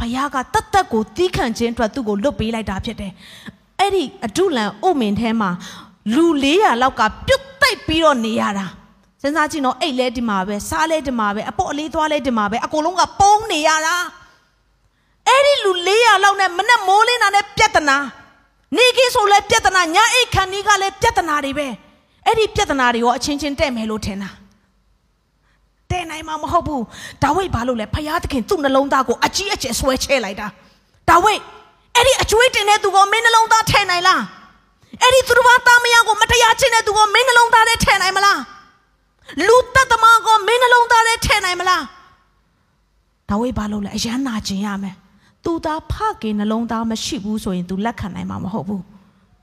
[0.00, 3.12] ဘုရားကတတ်တတ်ကိုတီးခန့်ခြင်းအတွက်သူ့ကိုလွတ်ပေးလိုက်တာဖြစ်တယ်
[3.78, 5.50] အဲ့ဒီအဒုလံအုတ်မင်ထဲမှာ
[6.14, 8.66] လူ400လောက်ကပြုတ်တိုက်ပြီးတော့နေရတာ
[9.22, 13.96] စဉ်းစားကြည့်နော်အိတ်လဲဒီမှာပဲစားလဲဒီမှာပဲအပေါ်အလေးသွားလဲဒီမှာပဲအကုန်လုံးကပုံးနေရတာ
[15.28, 17.96] အဲ့ဒီလူ400လောက်နဲ့မနဲ့မိုးလင်းတာနဲ့ပြက်တနာ
[18.76, 21.68] နေကင်းဆိုလဲပြက်တနာညအိတ်ခန်းကြီးကလည်းပြက်တနာတွေပဲ
[22.26, 24.30] အဲ့ဒီပြက်တနာတွေရောအချင်းချင်းတဲ့မယ်လို့ထင်တာ
[26.00, 26.84] တဲ့နိုင်မှာမဟုတ်ဘူး
[27.22, 30.46] ဒါဝိတ်ဘာလို့လဲဖယားသခင်သူ့နှလုံးသားကိုအကြီးအကျယ်ဆွဲချဲလိုက်တာ
[31.08, 31.40] ဒါဝိတ်
[31.96, 34.22] အဲ့ဒီအကျွေးတင်တဲ့သူကမင်းနှလုံးသားထဲနိုင်လား
[35.02, 38.40] အဲ့ဒီသူတစ်ပါးသားမယားကိုမတရားချင်တဲ့သူကမင်းနှလုံးသားထဲထဲနိုင်မလား
[39.46, 41.82] လူတက်သမားကမင်းနှလုံးသားထဲထဲနိုင်မလား
[43.28, 44.94] ဒါဝိတ်ဘာလို့လဲအယမ်းနာကျင်ရမယ်
[45.44, 48.82] သူသားဖခင်နှလုံးသားမရှိဘူးဆိုရင် तू လက်ခံနိုင်မှာမဟုတ်ဘူး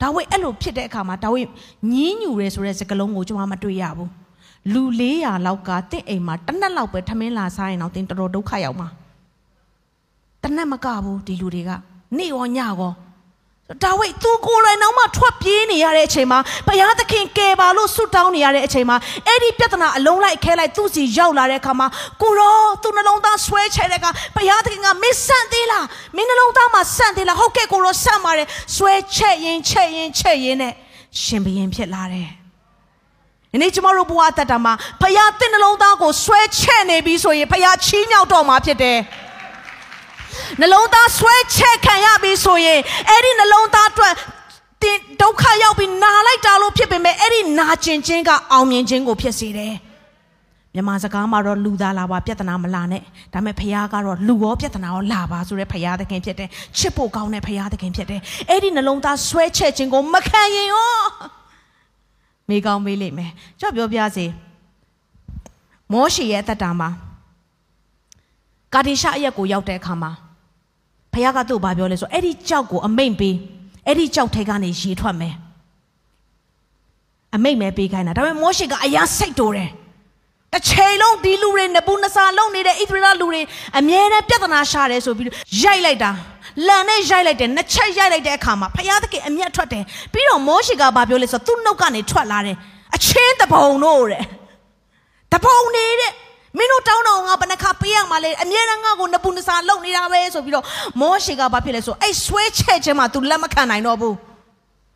[0.00, 1.46] ဒါဝိတ်အဲ့လိုဖြစ်တဲ့အခါမှာဒါဝိတ်
[1.92, 4.10] ညင်းညူရဲဆိုတဲ့စကားလုံးကိုကျွန်မမတွေ့ရဘူး
[4.72, 4.82] လူ
[5.14, 8.88] 400လောက်ကတင့်အိမ်မှာတစ်နက်လောက်ပဲထမင်းလာစားရင်တော့တင်တော်တော်ဒုက္ခရောက်မှာ
[10.42, 11.70] တနက်မကဘူးဒီလူတွေက
[12.16, 12.92] နေ့ရောညရော
[13.82, 21.86] ဒါဝိတ်သူကိုယ်တိုင်တော့မှထွက်ပြေးနေရတဲ့အချိန်မှာဘုရားသခင်ကယ်ပါလို့ဆုတောင်းနေရတဲ့အချိန်မှာအဲ့ဒီပြဿနာအလုံးလိုက်ခဲလိုက်သူ့စီရောက်လာတဲ့အခါမှာ
[22.22, 30.72] ကိုရောသူ့နှလုံးသားဆွဲချဲတဲ့ကဘုရားသခင်ကမင်းဆန့်သေးလားမင်းနှလုံးသားမှာဆန့်သေးလားဟုတ်ကဲ့ကိုရောဆန့်ပါတယ်ဆွဲချက်ရင်ချက်ရင်ချက်ရင်နဲ့
[31.22, 32.37] ရှင်ဘရင်ဖြစ်လာတယ်
[33.58, 38.98] ဒီနေ့ကျမတို့ဘဝအသက်တာမှာဖခင်တင့်နှလုံးသားကိုဆွဲချက်နေပြီဆိုရင်ဖခင်ချီးမြှောက်တော်မှာဖြစ်တယ်
[40.60, 44.14] နှလုံးသားဆွဲချက်ခံရပြီဆိုရင်အဲ့ဒီနှလုံးသားအတွက်
[44.82, 49.74] တင်ဒုက္ခရောက်ပြီးနာလိုက်တာလို့ဖြစ်ပေမဲ့အဲ့ဒီနာကျင်ခြင်းကအောင်မြင်ခြင်းကိုဖြစ်စေတယ်
[50.74, 60.92] မြန်မာစကားမှာတော့လူသားလာပါပြဿနာမလာနဲ့ဒါပေမဲ့ဖခင်ကတော့လူရောပြဿနာရောလာပါဆိုတဲ့ဖခင်သခင်ဖြစ်တယ်ချစ်ဖို့ကောင်းတဲ့ဖခင်သခင်ဖြစ်တယ်အဲ့ဒီနှလုံးသားဆွဲချက်ခြင်းကိုမခံရင်ရော
[62.48, 63.30] မေကောင်းမေးလိမ့်မယ်
[63.60, 64.26] ကြောက်ပြောပြစေ
[65.92, 66.88] မောရှေရဲ့အသက်တာမှာ
[68.74, 70.10] ကာဒီရှာအရက်ကိုရောက်တဲ့အခါမှာ
[71.12, 73.36] ဖခင်ကသူ့ကိုပြောလဲဆိုအဲ့ဒီကြောက်ကိုအမိန်ပေး
[73.86, 75.34] အဲ့ဒီကြောက်ထဲကနေရေထွက်မယ်
[77.34, 79.70] အမိန်မဲပေးခိုင်းတာဒါပေမဲ့မောရှေကအရာစိတ်တိုးတယ်
[80.52, 83.40] တစ်ချိန်လုံးဒီလူတွေနဘူးနစာလုံးနေတဲ့ဣသရေလလူတွေ
[83.78, 85.26] အမြဲတမ်းပြဿနာရှာတယ်ဆိုပြီး
[85.62, 86.10] ရိုက်လိုက်တာ
[86.66, 92.56] လန်နဲ့ရိုက်လိုက်တယ်နှစ်ချက်ရိုက်လိုက်တဲ့အခါမှာဖယားသခင်အမျက်ထွက်တယ်ပြီးတော့မောရှိကဘာပြောလဲဆိုတော့သူ့နှုတ်ကနေထွက်လာတယ်
[92.96, 94.24] အချင်းတပုံတို့တဲ့
[95.32, 96.12] တပုံနေတဲ့
[96.58, 100.64] မင်းတို့တောင်းတော့ငါဘယ်နှခါပေးရမှာလဲအမြဲတမ်းငါ့ကိုနပူနစာလုံနေတာပဲဆိုပြီးတော့
[101.00, 104.16] မောရှိကဘာဖြစ်လဲဆိုအဲ့ဆွဲချက်ချင်းမှာ तू လက်မခံနိုင်တော့ဘူး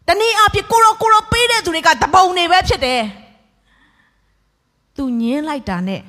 [0.08, 3.02] တနည်းအားဖြင့်ကိုရောကိုရောပေးတဲ့သူတွေကတပုံနေပဲဖြစ်တယ်
[4.96, 6.00] သူညင်းလိုက်တာနဲ့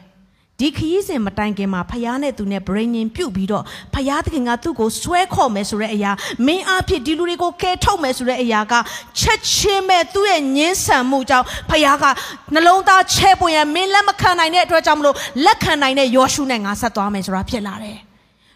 [0.63, 6.11] ဒီခရီးစဉ်မတိုင်ခင်မှာဖယားနဲ့သူနဲ့ brain ညင်ပြုတ်ပြီးတော့ဖယားသခင်ကသူ့ကိုဆွဲခေါ်မယ်ဆိုတဲ့အရာ
[6.45, 8.73] မင်းအဖြစ်ဒီလူတွေကိုကဲထုတ်မယ်ဆိုတဲ့အရာက
[9.19, 12.05] ချက်ချင်းပဲသူ့ရဲ့ညင်းဆန်မှုကြောင့်ဖယားက
[12.53, 17.99] နှလုံးသားချဲပွင့်ရမင်းလက်မခံနိုင်တဲ့အတွက်ကြောင့်မလို့လက်ခံနိုင်တဲ့ယောရှုနဲ့ငါဆက်သွားမယ်ဆိုတာဖြစ်လာတယ်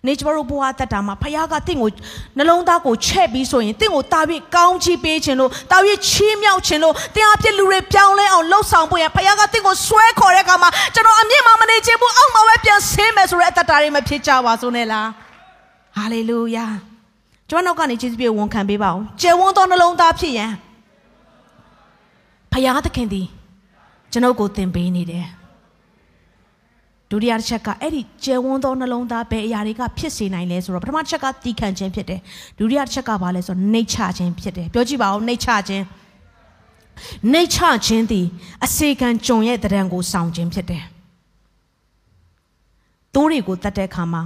[0.06, 1.90] နေကျမတို့ဘဝတက်တာမှာဖခင်ကတင့်ကို
[2.38, 15.08] နှလုံးသားကိုချက်ပြီးဆိုရင်တင့်ကိုတာပြီးကောင်းချီးပေးခြင်းလို့တာပြီးချီးမြှောက်ခြင်းလို့တင်အပြစ်လူတွေပြောင်းလဲအောင်လှုပ်ဆောင်ဖို့ရဖခင်ကတင့်ကိုဆွဲခေါ်တဲ့အခါမှာကျွန်တော်အမြင့်မမနေချင်ဘူးအောက်မှာပဲပြန်ဆင်းမယ်ဆိုတဲ့အတ္တတာတွေမဖြစ်ကြပါစို့နဲ့လား
[15.98, 16.66] ဟာလေလုယာ
[17.50, 20.52] ကျွန်တော်ကနေကျေးဇူးပြုဝန်ခံပေးပါအောင်ကျေဝန်းသောနှလုံးသားဖြစ်ရန်
[22.52, 23.28] ဖခင်သခင်သည်
[24.12, 25.26] ကျွန်ုပ်ကိုသင်ပေးနေတယ်
[27.12, 32.20] ဒုတိယတစ်ချက်ကအဲ့ဒီကျယ်ဝန်းသောနှလုံးသားဘယ်အရာတွေကဖြစ်စေနိုင်လဲဆိုတော့ပထမတစ်ချက်ကတီးခန့်ခြင်းဖြစ်တယ်
[32.60, 35.84] ဒုတိယတစ်ချက်ကဘာလဲဆိုတော့နှိတ်ချခြင်းဖြစ်တယ်ပြောကြည့်ပါဦးနှိတ်ချခြင်း
[37.32, 38.26] နှိတ်ချခြင်းသည်
[38.66, 40.84] အစေခံကြုံရဲ့တရံကိုဆောင်ခြင်းဖြစ်တယ်
[43.14, 44.24] တိုးတွေကိုတတ်တဲ့အခါမှာ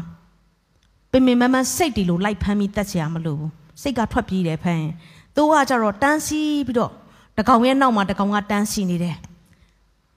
[1.12, 4.94] ပင်ပင်မမစိတ်တီလိုလိုက်ဖမ်းပြီးတတ်ချင်ရမလို့ဘူးစိတ်ကထွက်ပြေးတယ်ဖမ်းရင်
[5.36, 6.92] တိုးကကြတော့တန်းစီပြီးတော့
[7.38, 9.16] တကောင်ရဲ့နောက်မှာတကောင်ကတန်းစီနေတယ်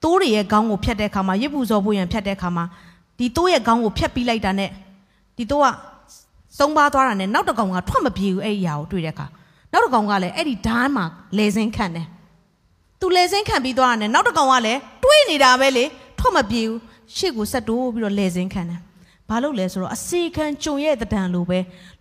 [0.05, 2.65] တိုးတွေရဲ့ခေါင်းကိုဖြတ်တဲ့အခါမှာရစ်ပူဇော်ဖို့ရန်ဖြတ်တဲ့အခါမှာ
[3.19, 4.71] ဒီတိုးရဲ့ခေါင်းကိုဖြတ်ပြီးလိုက်တာနဲ့
[5.37, 5.67] ဒီတိုးက
[6.59, 9.27] သုံးပါသွားတာနဲ့နောက်တစ်ကောင်ကထွက်မပြေဘူးအဲ့ဒီຢာကိုတွေ့တဲ့အခါ
[9.73, 11.05] နောက်တစ်ကောင်ကလည်းအဲ့ဒီဓာတ်မှာ
[11.39, 12.07] လေစင်းခံတယ်
[13.01, 15.85] သူလေစင်းခံပြီးသွားတာနဲ့နောက်တစ်ကောင်ကလည်းတွေးနေတာပဲလေ
[16.19, 16.79] ထွက်မပြေဘူး
[17.17, 18.81] ရှေ့ကိုဆက်တိုးပြီးတော့လေစင်းခံတယ်
[19.31, 21.59] ဘာလို့လဲဆိုတော့အစီခံကြုံရဲ့တံလိုပဲ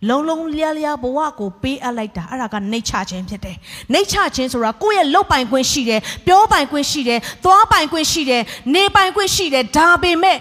[0.08, 3.56] လုံလုံလျားလျားဘဝကိုပေးအပ်လိုက်တာအဲ့ဒါကနှိတ်ချခြင်းဖြစ်တယ်
[3.92, 8.42] နှိတ်ချခြင်းဆိုတာကိုယ့်ရဲ့လုတ်ပိုင်ခွင့်ရှိတယ်ပြောပိုင်ခွင့်ရှိတယ်သွားပိုင်ခွင့်ရှိတယ်
[8.74, 10.38] နေပိုင်ခွင့်ရှိတယ်ဒါပေမဲ့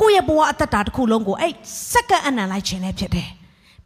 [0.00, 1.52] ကိုယ့်ရဲ့ဘဝအသက်တာတစ်ခုလုံးကိုအဲ့
[1.92, 3.28] စက္ကန့်အနံလိုက်ခြင်းလည်းဖြစ်တယ်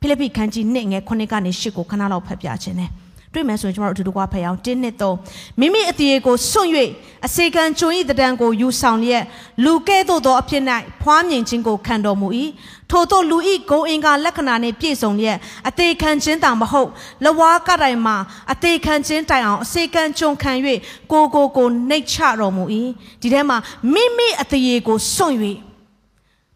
[0.01, 2.91] ဖိလိပ္ပိခန်းကြီး1ငယ်9ကနေ10ကိုခဏလောက်ဖတ်ပြခြင်းတယ်
[3.33, 5.17] တွေ့မယ်ဆိုရင်ကျွန်တော်တို့အတူတူကဖတ်အောင်တင်းနှစ်သုံး
[5.61, 6.71] မိမိအသေးကိုစွန့်၍
[7.27, 9.25] အစေခံကျွန်း၏တံကိုယူဆောင်လျက်
[9.65, 10.63] လူကဲ့သို့သောအဖြစ်၌
[11.03, 12.29] ဖွားမြင်ခြင်းကိုခံတော်မူ၏
[12.91, 13.39] ထို့သောလူ၏
[13.71, 16.91] ဂုံအင်္ဂါလက္ခဏာနှင့်ပြည့်စုံလျက်အသေးခံခြင်းတောင်မဟုတ်
[17.25, 18.17] လဝါကတိုင်မှာ
[18.53, 20.53] အသေးခံခြင်းတိုင်အောင်အစေခံကျွန်းခံ၍
[21.13, 22.65] ကိုကိုကိုနှိတ်ချတော်မူ၏
[23.21, 23.57] ဒီထဲမှာ
[23.95, 25.37] မိမိအသေးကိုစွန့်၍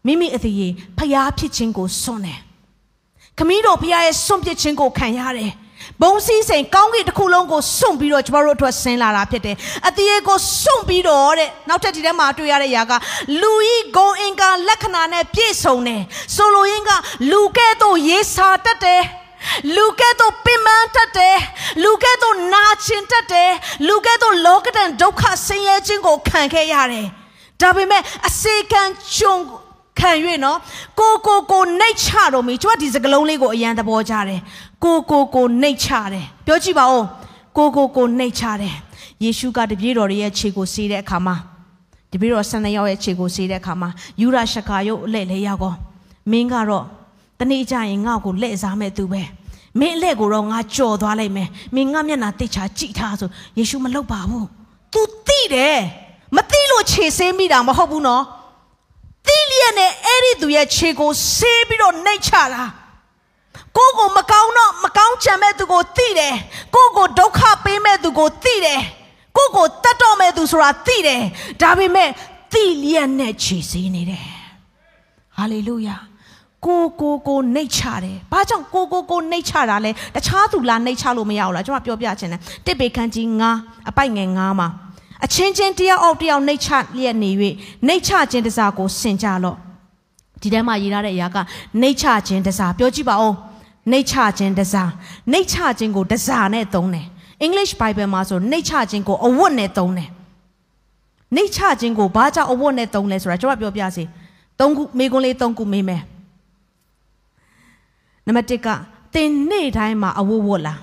[0.05, 2.39] မိမိအသေးဖျားဖြစ်ခြင်းကိုစွန့်တယ်
[3.37, 5.51] ခမည်းတော်ဖျားရဲ့စွန့်ပစ်ခြင်းကိုခံရတယ်
[6.01, 9.55] ဘုံစည်းစိမ်ကောင်းကင်တစ်ခုလုံးကိုစွန့်ပြီးတော့ကျမတို့အတွက်ဆင်းလာတာဖြစ်တယ်။
[9.87, 12.93] အတရေကိုစွန့်ပြီးတော့တဲ့နောက်ထပ်ဒီထဲမှာတွေ့ရတဲ့ຢာက
[13.41, 16.01] လူဤဂုံအင်္ဂါလက္ခဏာနဲ့ပြည့်စုံတယ်။
[16.35, 16.91] ဆိုလိုရင်းက
[17.31, 19.03] လူကဲ့သို့ရေးစာတတ်တယ်။
[19.75, 21.37] လူကဲ့သို့ပင်ပန်းတတ်တယ်
[21.83, 23.51] လူကဲ့သို့နာကျင်တတ်တယ်
[23.87, 27.07] လူကဲ့သို့လောကဒဏ်ဒုက္ခဆင်းရဲခြင်းကိုခံခဲ့ရတယ်
[27.61, 28.81] ဒါပေမဲ့အစေခံ
[29.17, 29.35] ကြုံ
[29.99, 30.11] ခံ၍
[30.45, 30.59] နော်
[30.99, 34.41] ကိုကိုကိုနှိတ်ချတော်မူကျွန်တော်ဒီစကလုံးလေးကိုအရန်သဘောကျတယ်
[34.83, 37.05] ကိုကိုကိုနှိတ်ချတယ်ပြောကြည့်ပါဦး
[37.57, 38.75] ကိုကိုကိုနှိတ်ချတယ်
[39.23, 41.35] ယေရှုကတပည့်တော်ရဲ့ခြေကိုဆေးတဲ့အခါမှာ
[42.11, 43.89] တပည့်တော်ဆန်တဲ့ယောက်ရဲ့ခြေကိုဆေးတဲ့အခါမှာ
[44.21, 45.73] ယူရရှကာယုတ်အလဲလဲရောက်ကော
[46.31, 46.85] မင်းကတော့
[47.39, 49.21] တနေ့ကျရင်ငါ့ကိုလက်စားမဲ့သူပဲ
[49.79, 54.45] မင်းအလက်ကိုတော့ငါကြော်သွားလိုက်မယ်မင်းငါမျက်နှာတိတ်ချကြည့်ထားဆိုယေရှုမလုပ်ပါဘူး
[54.93, 55.79] तू သိတယ်
[56.35, 58.23] မသိလို့ခြေဆေးမိတာမဟုတ်ဘူးနော်
[59.27, 62.63] သိလျက်နဲ့အဲ့ဒီသူရဲ့ခြေကိုဆေးပြီးတော့နှိတ်ချတာ
[63.77, 66.35] ကိုကိုမကောင်းတော့မကောင်းချင်မဲ့သူကိုသိတယ်
[66.75, 68.81] ကိုကိုဒုက္ခပေးမဲ့သူကိုသိတယ်
[69.37, 71.21] ကိုကိုတတ်တော့မဲ့သူဆိုတာသိတယ်
[71.61, 72.09] ဒါပေမဲ့
[72.53, 74.25] သိလျက်နဲ့ခြေဆေးနေတယ်
[75.37, 75.97] ဟာလေလုယာ
[76.65, 83.25] ကိုကိုကိုနှိတ်ချတယ်။ဘာကြောင့်ကိုကိုကိုနှိတ်ချတာလဲ။တခြားသူလာနှိတ်ချလို့မရဘူးလား။ကျွန်မပြောပြချင်တယ်။တစ်ပေခန်းကြီး
[83.59, 84.67] 9အပိုက်ငယ်9မှာ
[85.25, 87.31] အချင်းချင်းတယောက်အောက်တယောက်နှိတ်ချလျက်နေ၍
[87.87, 89.57] နှိတ်ချခြင်းတစားကိုဆင်ကြလော့
[90.41, 91.37] ဒီထဲမှာရေးထားတဲ့အရာက
[91.81, 93.33] နှိတ်ချခြင်းတစားပြောကြည့်ပါဦး
[93.91, 94.91] နှိတ်ချခြင်းတစား
[95.31, 97.05] နှိတ်ချခြင်းကိုတစားနဲ့သုံးတယ်
[97.45, 100.09] English Bible မှာဆိုနှိတ်ချခြင်းကိုအဝတ်နဲ့သုံးတယ်
[101.35, 104.03] နှိတ်ချခြင်းကိုဘာကြောင့်အဝတ်နဲ့သုံးလဲဆိုတာကျွန်တော်ပြောပြစီ
[104.59, 106.01] သုံးခုမိကွန်းလေးသုံးခုမေးမယ်
[108.25, 108.67] နံပါတ်1က
[109.13, 110.79] တင်နေ့တိုင်းမှာအဝတ်ဝတ်လား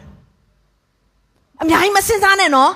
[1.63, 2.73] အများကြီးမစင်စားနဲ့နော်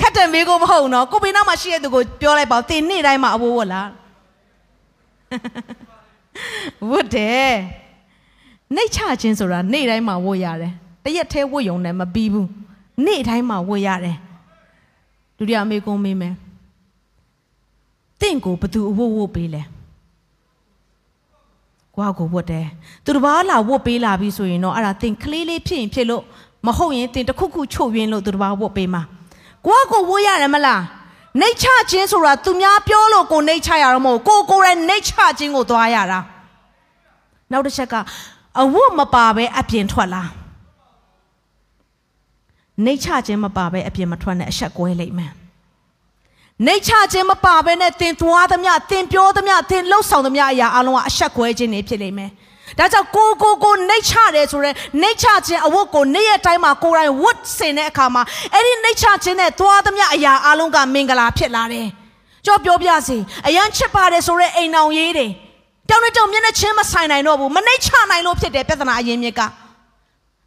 [0.00, 3.88] ခက်တယ်မေးကိုမဟုတ်နော်ကိုပေနာမှာရှိတဲ့သူကိုပြောလိုက်ပါတင်နေ့တိုင်းမှာအဝတ်ဝတ်လား
[6.90, 7.52] ဝတ်တယ်
[8.74, 10.72] နှိတ်ချခြင်းဆိုတာနေ့တိုင်းမှာဝတ်ရတယ်
[11.04, 12.48] တရက်သေးဝတ်ယုံနဲ့မပြီးဘူး
[13.06, 14.16] နေ့တိုင်းမှာဝတ်ရတယ်
[15.36, 16.34] ဒုတိယအမေကုန်းမေးမယ်
[18.20, 19.62] တင့်ကိုဘသူအဝတ်ဝတ်ပေးလဲ
[21.94, 22.66] ကိုယ့်ကိုဝတ်တယ်
[23.04, 26.22] သူတစ်ပါးလာဝတ်ပေးလာပြီဆိုရင်တော့အဲ့ဒါတင်ကလေးလေးဖြစ်ရင်ဖြစ်လို့
[26.66, 29.02] မဟုတ်ရင်တင်တစ်ခုခုချုပ်ရင်းလို့သူတစ်ပါးဝတ်ပေးမှာ
[29.66, 30.82] ကိုယ့်ကိုဝတ်ရတယ်မလား
[31.40, 36.20] နှိတ်ချခြင်းဆိုတာသူများပြောလို့ကိုနှိတ်ချရတော့မဟုတ်ကိုကိုယ်ရဲ့နှိတ်ချခြင်းကိုသွားရတာ
[37.50, 37.94] နောက်တစ်ချက်က
[38.60, 40.24] အဝတ်မပါဘဲအပြင်ထွက်လာ
[42.84, 45.32] နှိတ်ချခြင်းမပါဘဲအပြင်မထွက်နဲ့အဆက်ကွဲလိမ့်မယ်
[46.66, 52.30] နှိတ်ချခြင်းမပါဘဲနဲ့တင်သွားသမျှတင်ပြောသမျှတင်လှုပ်ဆောင်သမျှအရာအလုံးကအဆက်ကွဲခြင်းတွေဖြစ်လိမ့်မယ်
[52.78, 58.22] ဒါကြောင့်ကိုကိုကိုနှိတ်ချတယ်ဆိုရဲနှိတ်ချခြင်းအဝတ်ကိုနေ့ရက်တိုင်းမှာကိုယ်တိုင်ဝတ်ဆင်တဲ့အခါမှာ
[58.54, 61.86] အဲ့ဒီနှိတ်ချခြင်းနဲ့သွားသမျှအရာအလုံးကမင်္ဂလာဖြစ်လာတယ်။
[62.46, 65.30] ကြောပြောပြစီအရန်ချစ်ပါတယ်ဆိုရဲအိမ်အောင်ရေးတယ်။
[65.90, 69.42] တောင်းနဲ့တောင်းမျက်နှာချင်းမဆိုင်နိုင်တော့ဘူးမနှိတ်ချနိုင်လို့ဖြစ်တယ်ပြဿနာအရင်မြစ်က။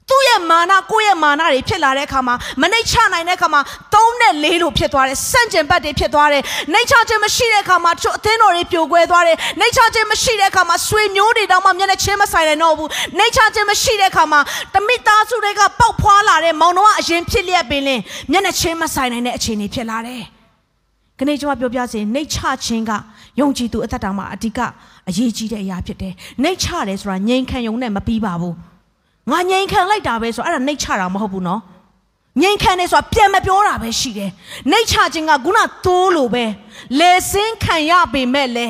[0.10, 3.62] သူ့ရဲ့မာနကိုယ့်ရဲ့မာနတွေဖြစ်လာတဲ့အခါမှာမနှိတ်ချနိုင်တဲ့အခါမှာ
[3.94, 6.44] သုံးနဲ့လေးလို့ဖြစ်သွားတယ်စန့်ကျင်ဘက်တွေဖြစ်သွားတယ်
[6.74, 14.40] နှိတ်ချခြင်းမရှိတဲ့အခါမှာချို့အသင်းတော်တွေပြိုကွဲသွားတယ်နှိတ်ချခြင်းမရှိတဲ့အခါမှာဆွေမျိုးတွေတောင်မှမျက်နှာချင်းမဆိုင်နိုင်တော့ဘူးနှိတ်ချခြင်းမရှိတဲ့အခါမှာ
[14.74, 20.24] တမိသားစုတွေကပေါက်ဖွာလာတဲ့မောင်တော်ကအရင်ဖြစ်လျက်ပင်လင်မျက်နှာချင်းမဆိုင်နိုင်တဲ့အခြေအနေဖြစ်လာတယ်
[21.20, 22.92] ခဏကျွန်မပြောပြစီနှိတ်ချခြင်းက
[23.40, 24.60] ယုံကြည်သူအသက်တာမှာအဓိက
[25.10, 26.14] အရေးကြီးတဲ့အရာဖြစ်တယ်
[26.44, 28.56] နှိတ်ချတယ်ဆိုတာငြိမ်ခံယုံနဲ့မပြီးပါဘူး
[29.32, 31.62] ငါငြိမ်ခံလိုက်တာပဲဆိုအဲ့ဒါနှိတ်ချတာမဟုတ်ဘူးနော်
[32.42, 34.32] ငြိမ်ခံနေဆိုတာပြန်မပြောတာပဲရှိတယ်
[34.72, 36.46] နှိတ်ချခြင်းကခုနသိုးလိုပဲ
[37.00, 38.68] လေစင်းခံရပေမဲ့လေ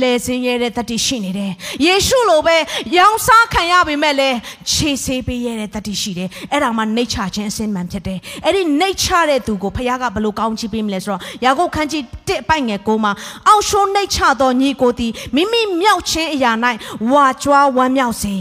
[0.00, 1.52] လေစင်းရဲတဲ့တတိရှိနေတယ်
[1.86, 2.56] ယေရှုလိုပဲ
[2.96, 4.30] ရောင်စားခံရပေမဲ့လေ
[4.72, 13.12] ခြေဆေးပေးရတဲ့တတိရှိတယ်အဲ့ဒါမှနှိတ်ချခြင်းအစင်မှန်ဖြစ်တယ်အဲ့ဒီနှိတ်ချတဲ့သူကိုဖခင်ကဘလို့ကောင်းချီးပေးမလဲဆိုတော့ယာကုပ်ခန်းကြီးတစ်အပိုက်ငယ်ကိုမှာ
[13.48, 16.52] အောက်ရှုံးနှိတ်ချသောညီကိုသည်မိမိမြောက်ခြင်းအရာ၌
[17.10, 18.34] ဝါကြွားဝမ်းမြောက်စေ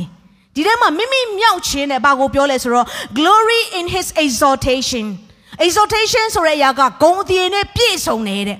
[0.55, 5.05] ဒီထဲမှာမိမိမြောက်ခြင်းနဲ့ဘာကိုပြောလဲဆိုတော့ glory in his exaltation
[5.65, 8.59] exaltation ဆိုတဲ့အရာကဂုဏ်အသရေနဲ့ပြည့်စုံနေတဲ့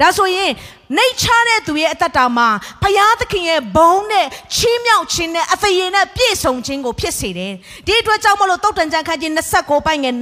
[0.00, 0.50] ဒါဆိုရင်
[0.96, 2.48] နှိတ်ချတဲ့သူရဲ့အသက်တာမှာ
[2.82, 7.52] ဖယားသခင်ရဲ့ဘုန်းနဲ့ချီးမြှောက်ခြင်းနဲ့အသရေနဲ့ပြည့်စုံခြင်းကိုဖြစ်စေတယ်
[7.86, 10.14] ဒီအတွက်ကြောင့်မလို့တုတ်တန်ကြံခန်းကြီး29ပိုင်းငယ်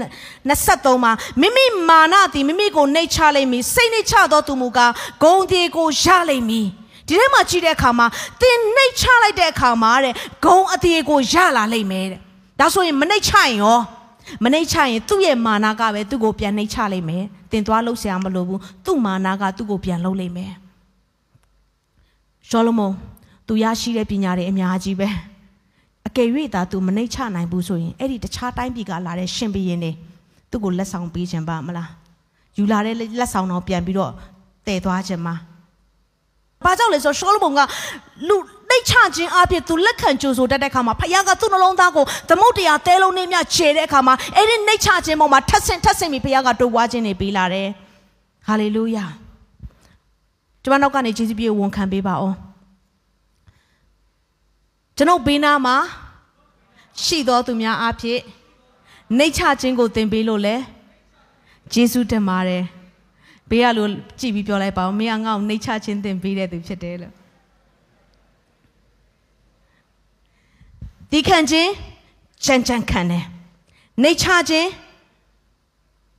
[0.51, 6.67] 23မှာမိမိမာနသည်မိမိကိုနှိတ်ချလိမ့်မည်စိတ်နှိတ်ချသောသူမူကားဂုဏ်ဒီကိုရလိမ့်မည်
[7.09, 8.07] ဒီထဲမှာကြည့်တဲ့အခါမှာ
[8.41, 12.21] သင်နှိတ်ချလိုက်တဲ့အခါမှာတဲ့ဂုံအသေးကိုရလာလိမ့်မယ်တဲ့
[12.61, 13.81] ဒါဆိုရင်မနှိတ်ချရင်ရော
[14.45, 20.53] မနှိတ်ချရင်သူ့ရဲ့မာနကပဲသူ့ကိုပြန်နှိတ်ချလိုက်မယ်တင်သွားလို့ဆရာမလိုဘူးသူ့မာနကသူ့ကိုပြန်လှုပ်လိုက်မယ်
[22.49, 22.95] ရှောလမုန်
[23.47, 25.09] သူရရှိတဲ့ပညာတွေအများကြီးပဲ
[26.07, 29.93] အကယ်၍သာသူမနှိတ်ချနိုင်ဘူးဆိုရင်အဲ့ဒီတခြားတိုင်းပြည်ကလာတဲ့ရှင်ဘီရင်တွေ
[30.51, 31.91] သူ့ကိုလက်ဆောင်ပေးခြင်းပါမလား
[32.59, 34.13] ယူလာတဲ့လက်ဆောင်တော့ပြန်ပြီးတော့
[34.67, 35.35] တည်သွားခြင်းမှာ
[36.65, 37.61] ဘာကြောင့်လဲဆိုတော့ရှောလမုန်က
[38.29, 38.37] လူ
[38.75, 47.69] နှိတ်ချခြင်းအပြင်သူလက်ခံကြိုဆိုတတ်တဲ့အခါမှာဖခင်ကသူ့နှလုံးသားကိုသမုတ်တရားတဲလုံးနဲ့မြခြေတဲ့အခါမှာအဲ့ဒီနှိတ်ချခြင်းပေါ်မှာထပ်ဆင့်ထပ်ဆင့်ပြီးဖခင်ကတိုးပွားခြင်းတွေပေးလာတယ်
[48.47, 49.05] ဟာလေလုယာ
[50.63, 52.37] ကျွန်မနောက်ကနေယေရှုပြေဝန်ခံပေးပါအောင်
[54.97, 55.77] ကျွန်ုပ်ဘေးနားမှာ
[57.03, 58.21] ရှိတော်သူများအဖြစ်
[59.17, 60.57] နှိတ်ချခြင်းကိုသင်ပေးလို့လဲ
[61.73, 62.65] ယေရှုတင်ပါတယ်
[63.51, 67.15] ဘေးကလို့ကြည်ပြီးပြောလိုက်ပါဦးမင်းကငါ့ကိုနှိတ်ချခြင်းသင်ပေးတဲ့သူဖြစ်တယ်လို့
[71.15, 71.71] ဒီခံခြင်း
[72.45, 73.25] ချမ်းချမ်းခံတယ်
[74.03, 74.69] နှိတ်ချခြင်း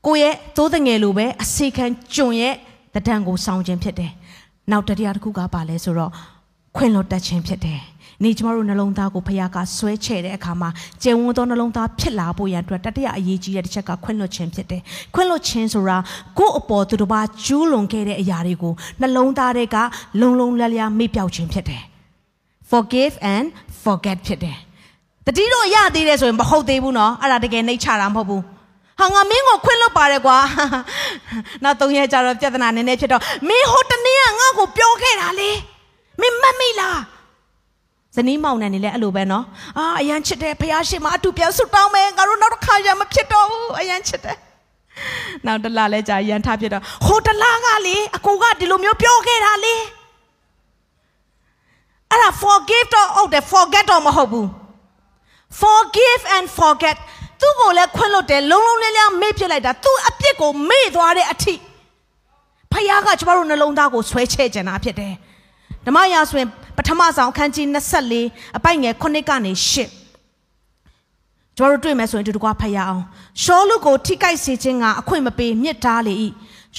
[0.05, 2.53] ကိုယ့်ရဲ့သိုးတငယ်လိုပဲအစေခံကျွန်ရဲ့
[2.95, 4.11] တဒံကိုစောင်းခြင်းဖြစ်တယ်
[4.71, 6.11] နောက်တရားတစ်ခုကပါလဲဆိုတော့
[6.75, 7.79] ခွင့်လွတ်တတ်ခြင်းဖြစ်တယ်
[8.23, 10.69] နေကျမတို့နှလုံးသားကိုဖခင်ကဆွဲချဲ့တဲ့အခါမှာ
[11.03, 14.81] ကျယ်ဝန်းသောနှလုံးသားဖြစ်လာဖို့ရန်အတွက်တတိယအရေးကြီးတဲ့တစ်ချက်ကခွင့်လွတ်ခြင်းဖြစ်တယ်။
[15.13, 15.97] ခွင့်လွတ်ခြင်းဆိုတာ
[16.37, 19.77] ကိုယ့်အပေါ်သူတစ်ပါးကျူးလွန်ခဲ့တဲ့အရာတွေကိုနှလုံးသားတွေက
[20.19, 21.83] လုံလုံလည်လည်မေ့ပြောက်ခြင်းဖြစ်တယ်။
[22.69, 23.47] forgive and
[23.83, 24.57] forget ဖြစ်တယ်။
[25.25, 28.41] တတိတော့ရသေးတယ်ဆိုရင်မဟုတ်သေးဘူးနော်။အဲ့ဒါတကယ်နှိတ်ချတာမဟုတ်ဘူး။
[28.99, 30.37] ဟာငါမင်းကိုခွင့်လွတ်ပါတယ်ကွာ။
[31.63, 35.49] နောက်၃ရက်ကြာတော့ပြဿနာနည်းနည်းဖြစ်တော့မင်းဟိုတနေ့ကငါ့ကိုပြောခဲ့တာလေ။
[36.21, 36.99] မင်းမတ်မိလား။
[38.15, 39.45] ဇနီးမောင်နှံနေလဲအဲ့လိုပဲနော်
[39.77, 44.37] အာအရန်ချစ်တယ်ဖះရှိမအတူပြန်ဆွတောင်းမယ်ငါတို့နောက်တစ်ခါရမဖြစ်တော့ဘူးအရန်ချစ်တယ်
[45.45, 49.75] နောက်တလားလဲကြာရန်ထားဖြစ်တော့ဟိုတလားကလေအကိုကဒီလိုမျိုးပြောခဲ့တာလေ
[52.11, 54.47] အဲ့ဒါ forgive တော့ဟုတ်တယ် forget တော့မဟုတ်ဘူး
[55.61, 56.97] forgive and forget
[57.41, 61.53] သူ့ကိုလည်းခွင့်လွတ်တယ်လုံးလုံးလေးလေးမေ့ပြစ်လိုက်တာသူ့အပြစ်ကိုမေ့သွားတဲ့အထိ
[62.71, 65.13] ဖះကကျမတို့နှလုံးသားကိုဆွဲချဲ့ကြတာဖြစ်တယ်
[65.85, 67.67] ဓမ္မရာဆိုရင်ပထမဆောင်အခန်းကြီး
[68.11, 70.05] 24အပိုက်ငယ်9ကနေ10
[71.57, 73.03] ကျွန်တော်တို့တွေ့မယ်ဆိုရင်ဒီတကွာဖတ်ရအောင်
[73.43, 76.13] ရှောလုကိုထိကိုက်စေခြင်းကအခွင့်မပေးမြစ်တားလေ၏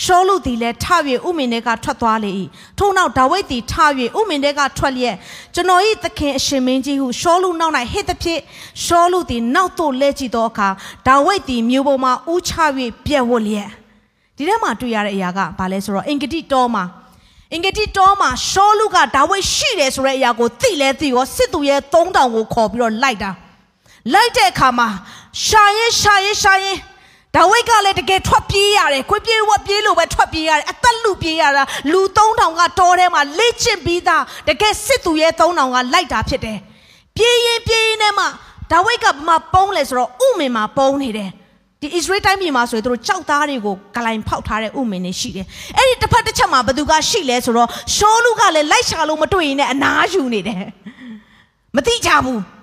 [0.03, 0.87] ရှောလုသည်လည်းထ၍
[1.29, 2.31] ဥမင်တွေကထွက်သွားလေ၏
[2.79, 3.75] ထို့နောက်ဒါဝိဒ်သည်ထ၍
[4.19, 5.17] ဥမင်တွေကထွက်လျက်
[5.55, 8.41] ကျွန်တော်၏သခင်အရှင်မင်းကြီးဟုရှောလုနောက်၌ဟစ်သည်ဖြင့်
[8.85, 10.69] ရှောလုသည်နောက်သို့လဲကြည့်သောအခါ
[11.07, 12.53] ဒါဝိဒ်သည်မြို့ပေါ်မှဥချ၍
[13.07, 13.71] ပြက်ဝတ်လျက်
[14.37, 16.85] ဒီထဲမှာတွေ့ရတဲ့အရာကဘာလဲဆိုတော့အင်္ဂတိတော်မှာ
[17.53, 23.31] အင်္ဂတိတော်မှာရှောလုကဒါဝိဒ်ရှိတယ်ဆိုတဲ့အရာကိုသိလဲသိရောစစ်သူရဲ့3000ကိုခေါ်ပြီးတော့လိုက်တာ
[24.13, 24.89] လိုက်တဲ့အခါမှာ
[25.47, 26.79] ရှာရင်ရှာရင်ရှာရင်
[27.37, 36.59] ဒါဝိဒ်ကလည်းတကယ်ထွက်ပြေးရတယ်ခွေးပြေးဝက်ပြေးလို့ပဲထွက်ပြေးရတယ်အသက်လူပြေးရတာလူ3000ကတောထဲမှာလေ့ကျင့်ပြီးသားတကယ်စစ်သူရဲ့3000ကလိုက်တာဖြစ်တယ်
[37.17, 38.25] ပြေးရင်ပြေးရင်နဲ့မှ
[38.71, 41.31] ဒါဝိဒ်ကမှပုံးလဲဆိုတော့ဥမင်မှာပုံးနေတယ်
[41.81, 45.47] ဒီအစ္စရေးတိုင်းပြည်မှာဆိုရင်တို့ကြောက်သားတွေကိုဂလိုင်ဖောက်ထားတဲ့ဥမင်တွေရှိတယ်။
[45.77, 50.65] အဲ့ဒီတစ်ဖက်တစ်ချက်မှာဘသူကရှိလဲဆိုတော့ရှောလူကလည်းလိုက်ရှာလို့မတွေ့ရင်လည်းအနားယူနေတယ်။
[51.77, 52.41] မသိကြဘူး။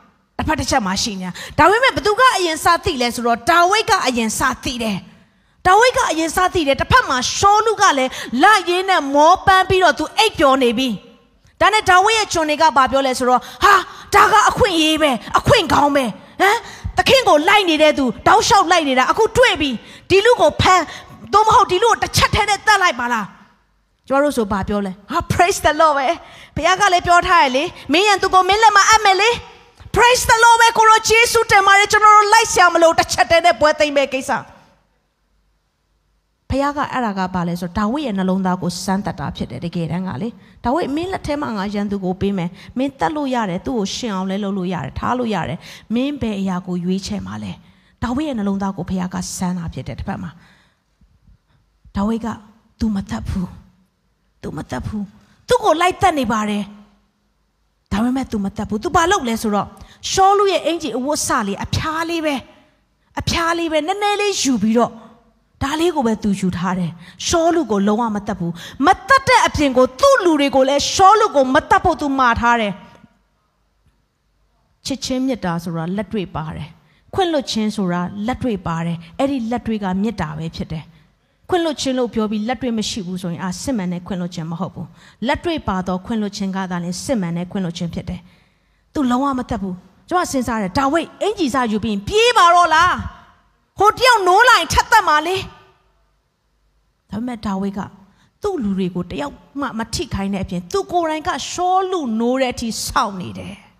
[0.43, 4.97] တစ်ဖက်တစ်ချက်မှာရှိနေတာ။ဒါပေမဲ့ဘသူကအရင်စသိလဲဆိုတော့ဒါဝိဒ်ကအရင်စသိတယ်။
[5.65, 10.89] ဒါဝိဒ်ကအရင်စသိတယ်တစ်ဖက်မှာရှောလူကလည်းလက်ရင်းနဲ့မောပန်းပြီးတော့သူအိပ်ပျော်နေပြီ။
[11.61, 13.75] ဒါနဲ့ဒါဝိဒ်ရဲ့ကျွန်တွေကဘာပြောလဲဆိုတော့ဟာ
[14.15, 16.05] ဒါကအခွင့်ရေးပဲအခွင့်ကောင်းပဲ
[16.41, 16.57] ဟမ်
[16.97, 19.69] သခင်ကိုလိုက်နေတဲ့သူတောက်လျှောက်လိုက်နေတာအခုတွေ့ပြီ
[20.09, 20.83] ဒီလူကိုဖမ်း
[21.33, 23.25] သို့မဟုတ်ဒီလူကိုတစ်ချက်ထဲနဲ့တတ်လိုက်ပါလား
[24.07, 26.07] ကျွန်တော်တို့ဆိုဘာပြောလဲဟာ praise the lord ပဲ
[26.55, 29.29] ဘုရားကလည်းပြောထားရလေမင်းရန်သူကိုမင်းလက်မှာအပ်မယ်လေ
[29.95, 34.31] praise the lord ပဲကိုရောယေရှုတင်ပါတယ်ကျွန်တော်တို့လိုက်ဆရာမလို့တစ်ချက်တည်းနဲ့ပွဲသိမ့်မဲ့ကိစ္စ
[36.49, 40.29] ဖခင်ကအဲ့ဒါကဘာလဲဆိုတော့ဒါဝိဒ်ရဲ့နှလုံးသားကိုစမ်းတတ်တာဖြစ်တယ်တကယ်တမ်းကလေ
[40.63, 45.59] ဒါဝိဒ်မင်းလက်ထဲမှာငါရန်သူကိုပေးမယ်မင်းတတ်လို့ရတယ်သူ့ကိုရှင်အောင်လဲလုပ်လို့ရတယ်ထားလို့ရတယ်
[45.93, 47.51] မင်းဘယ်အရာကိုရွေးချယ်မှာလဲ
[48.03, 50.31] ဒါဝိဒ်ရဲ့နှလုံးသားကိုဖခင်ကစမ်းတာဖြစ်တယ်တစ်ဖက်မှာ
[51.95, 52.27] ဒါဝိဒ်က
[52.79, 53.49] तू မတတ်ဘူး
[54.41, 55.05] तू မတတ်ဘူး
[55.47, 56.63] သူ့ကိုလိုက်တတ်နေပါတယ်
[57.93, 59.67] ဒါပေမဲ့ तू မတတ်ဘူး तू ဘာလုပ်လဲဆိုတော့
[60.11, 62.35] ရှောလူရဲ့အင်ဂျီအဝတ်စလေးအဖျားလေးပဲ
[63.19, 64.91] အဖျားလေးပဲနည်းနည်းလေးယူပြီးတော့
[65.63, 66.91] ဒါလေးကိုပဲသူယူထားတယ်
[67.27, 68.53] ရှောလူကိုလုံးဝမတတ်ဘူး
[68.85, 72.73] မတတ်တဲ့အပြင်ကိုသူ့လူတွေကိုလည်းရှောလူကိုမတတ်ဖို့သူမှားထားတယ်
[74.85, 76.67] ချစ်ချင်းမေတ္တာဆိုတာလက်တွေ့ပါတယ်
[77.13, 80.83] ခွင့်လွတ်ခြင်းဆိုတာလက်တွေ့ပါတယ်အဲ့ဒီလက်တွေ့ကမေတ္တာပဲဖြစ်တယ်
[81.49, 84.87] ခွင့်လွတ်ခြင်းလို့ပြောပြီးလက်တွေ့မရှိဘူးဆိုရင်အာစစ်မှန်တဲ့ခွင့်လွတ်ခြင်းမဟုတ်ဘူး
[85.27, 88.21] လက်တွေ့ပါတော့ခွင့်လွတ်ခြင်းကသာလျှင်စစ်မှန်တဲ့ခွင့်လွတ်ခြင်းဖြစ်တယ်
[88.93, 89.75] သူလုံးဝမတတ်ဘူး
[90.09, 92.95] ကျွန်မစဉ်းစားတယ်ဒါဝိဒ်အင်ဂျီစာယူပြီးပြေးပါတော့လား
[93.79, 95.37] ဟိုတယောက်နိုးလိုက်ထက်သက်မှာလေ
[97.09, 97.79] ဒါပေမဲ့ဒါဝိဒ်က
[98.41, 103.55] သူ့လူတွေကိုတယောက်မှမထိခိုင်းတဲ့အပြင်သူကိုယ်တိုင်ကရှောလူနိုးတဲ့အထိစောင့်နေတယ်။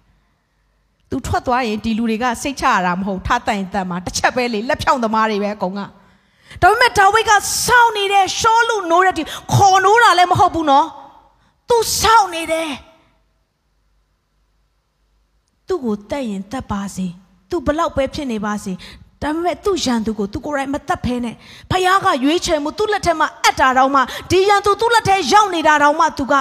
[1.14, 5.82] तू သူထွက်သွားရင်ဒီလူတွေကစိတ်ချရတာမဟုတ်ထားတိုင်တတ်မှာတစ်ချက်ပဲလေလက်ဖြောင်းသမားတွေပဲအကုန်က
[6.62, 7.32] ဒါပေမဲ့ဒါဝိဒ်က
[7.66, 9.24] စောင့်နေတဲ့ရှောလူနိုးတဲ့ဒီ
[9.54, 10.88] ခေါ်နိုးတာလည်းမဟုတ်ဘူးနော်
[11.70, 12.70] သူစောင့်နေတယ်
[15.68, 17.06] သူ့ကိုတက်ရင်တက်ပါစေ
[17.50, 18.74] သူဘလောက်ပဲဖြစ်နေပါစေ
[19.22, 21.36] ဒါပေမဲ့သူ့ရန်သူကိုသူကိုယ်တိုင်မတက်ဖဲနဲ့
[21.72, 24.02] ဖခင်ကရွေးချယ်မှုသူ့လက်ထက်မှာအပ်တာတော့မှ
[24.32, 26.34] ဒီရန်သူသူ့လက်ထဲရောက်နေတာတော့မှသူက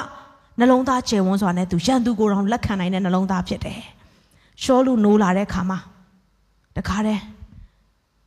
[0.59, 3.81] နှလုံးသားကျယ်ဝန်းစွာနဲ့သူရန်သူကိုယ်တော်လက်ခံနိုင်တဲ့နှလုံးသားဖြစ်တယ်
[4.63, 5.79] ရှောလူနိုးလာတဲ့ခါမှာ
[6.77, 7.23] တခါတည်း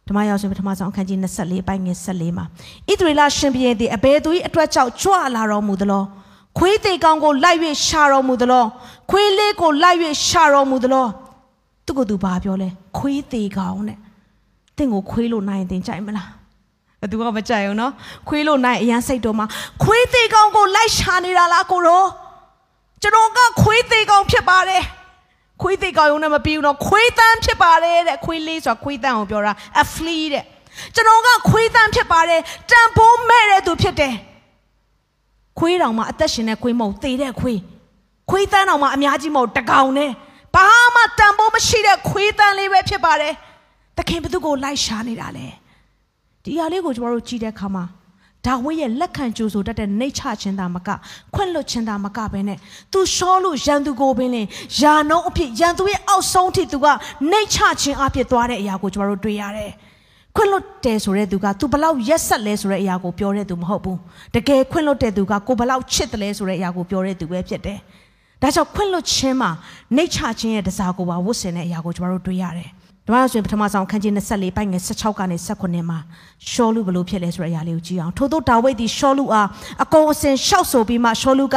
[0.07, 2.45] ဓမ္မရောက်ရှင်ပထမဆုံးအခန်းကြီး24ပိုင်းငယ်14မှာ
[2.89, 6.03] ဣသရေလရှင်ဘုရင်သည်အဘယ်သူ၏အတွက်ကြောင့်ကြွလာတော်မူသလော
[6.57, 8.63] ခွေးသေးကောင်ကိုလိုက်၍ရှာတော်မူသလော
[9.11, 9.97] ခွေးလေးကိုလိုက်၍
[10.27, 11.05] ရှာတော်မူသလော
[11.85, 13.97] သူကသူဘာပြောလဲခွေးသေးကောင်နဲ့
[14.77, 16.29] တင့်ကိုခွေးလို့နိုင်ရင်တင်ကြိုက်မလား
[16.99, 17.91] ဘယ်သူကမကြိုက်ဘူးနော်
[18.27, 19.45] ခွေးလို့နိုင်အရန်စိတ်တော်မှာ
[19.83, 22.03] ခွေးသေးကောင်ကိုလိုက်ရှာနေတာလားကိုရော
[23.01, 24.83] ကျွန်တော်ကခွေးသေးကောင်ဖြစ်ပါတယ်
[25.61, 30.45] ခွေးသေးကောင်ရုံနဲ့မပြီးဘူးနော်ခွေးတန်းဖြစ်ပါတယ်တဲ့ခွေးလေးဆိုတာခွေးတန်းကိုပြောတာ a flea တဲ့
[30.95, 32.41] ကျွန်တော်ကခွေးတန်းဖြစ်ပါတယ်
[32.71, 34.15] တန်ဖိုးမဲ့တဲ့သူဖြစ်တယ်
[35.59, 37.59] ခွေးတောင်မှအသက်ရှင်တဲ့ခွေးမဟုတ်သေတဲ့ခွေး
[38.29, 40.11] ခွေးတန်းတောင်မှအများကြီးမဟုတ်တကောင်နဲ့
[40.55, 43.33] ဘာမှတန်ဖိုးမရှိတဲ့ခွေးတန်းလေးပဲဖြစ်ပါတယ်
[43.97, 45.47] သခင်ဘသူကိုလိုက်ရှာနေတာလဲ
[46.43, 47.83] ဒီအရာလေးကိုကျွန်တော်တို့ကြည့်တဲ့အခါမှာ
[48.45, 50.89] ဒါဝိရဲ့လက်ခံကြိုးဆိုတတ်တဲ့နှိတ်ချခြင်းသာမက
[51.33, 52.57] ခွင့်လွတ်ခြင်းသာမကပဲနဲ့
[52.93, 54.47] သူရှောလို့ရန်သူကိုပင်လင်
[54.79, 56.85] ယာနှုံးအဖြစ်ရန်သူရဲ့အောက်ဆုံးထိသူက
[57.31, 59.71] နှိတ်ချခြင်းအဖြစ်သွားတဲ့အရာကိုကျွန်တော်တို့တွေ့ရတယ်
[60.35, 63.99] ခွင့်လွတ်တယ်ဆိုတဲ့သူက तू ဘလောက်ရက်ဆက်လဲဆိုတဲ့အရာကိုပြောတဲ့သူမဟုတ်ဘူး
[64.35, 67.79] တကယ်ခွင့်လွတ်တဲ့သူကကိုဘလောက်ချစ်တယ်လဲဆိုတဲ့အရာကိုပြောတဲ့သူပဲဖြစ်တယ်
[68.41, 69.51] ဒါကြောင့်ခွင့်လွတ်ခြင်းမှာ
[69.95, 72.69] နှိတ်ချခြင်းရဲ့တစားကိုပါဝတ်ဆင်တဲ့အရာကိုကျွန်တော်တို့တွေ့ရတယ်
[73.07, 75.99] ဓမ္မဆိုရင်ပထမဆုံးခန်းကြီး24ပိုင်းငယ်16ကနေ19မှာ
[76.51, 79.47] ရှောလူဘလို့ဖြစ်လဲဆိုတဲ့အရာလေးကိုကြည့်အောင်ထို့သောဒါဝိဒ်သည်ရှောလူအား
[79.83, 81.55] အကုန်အစင်ရှောက်ဆိုပြီးမှရှောလူက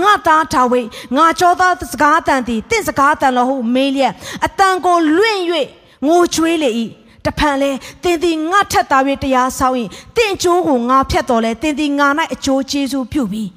[0.00, 4.12] ငါသားဒါဝိဒ်ငါကြောသားစကားတန်သည်တင့်စကားတန်လို့ဟုမေးလျက်
[4.46, 5.40] အတန်ကိုလွင့်၍
[6.06, 6.70] ငိုကြွေးလေ၏
[7.26, 7.70] တဖန်လဲ
[8.02, 13.50] တင်းသည်ငါထက်သား၍တရားဆောင်ရင်တင့်ကျိုးကိုငါဖြတ်တော်လဲတင်းသည်ငါ၌အကျိုးကျေးဇူးပြုပြီး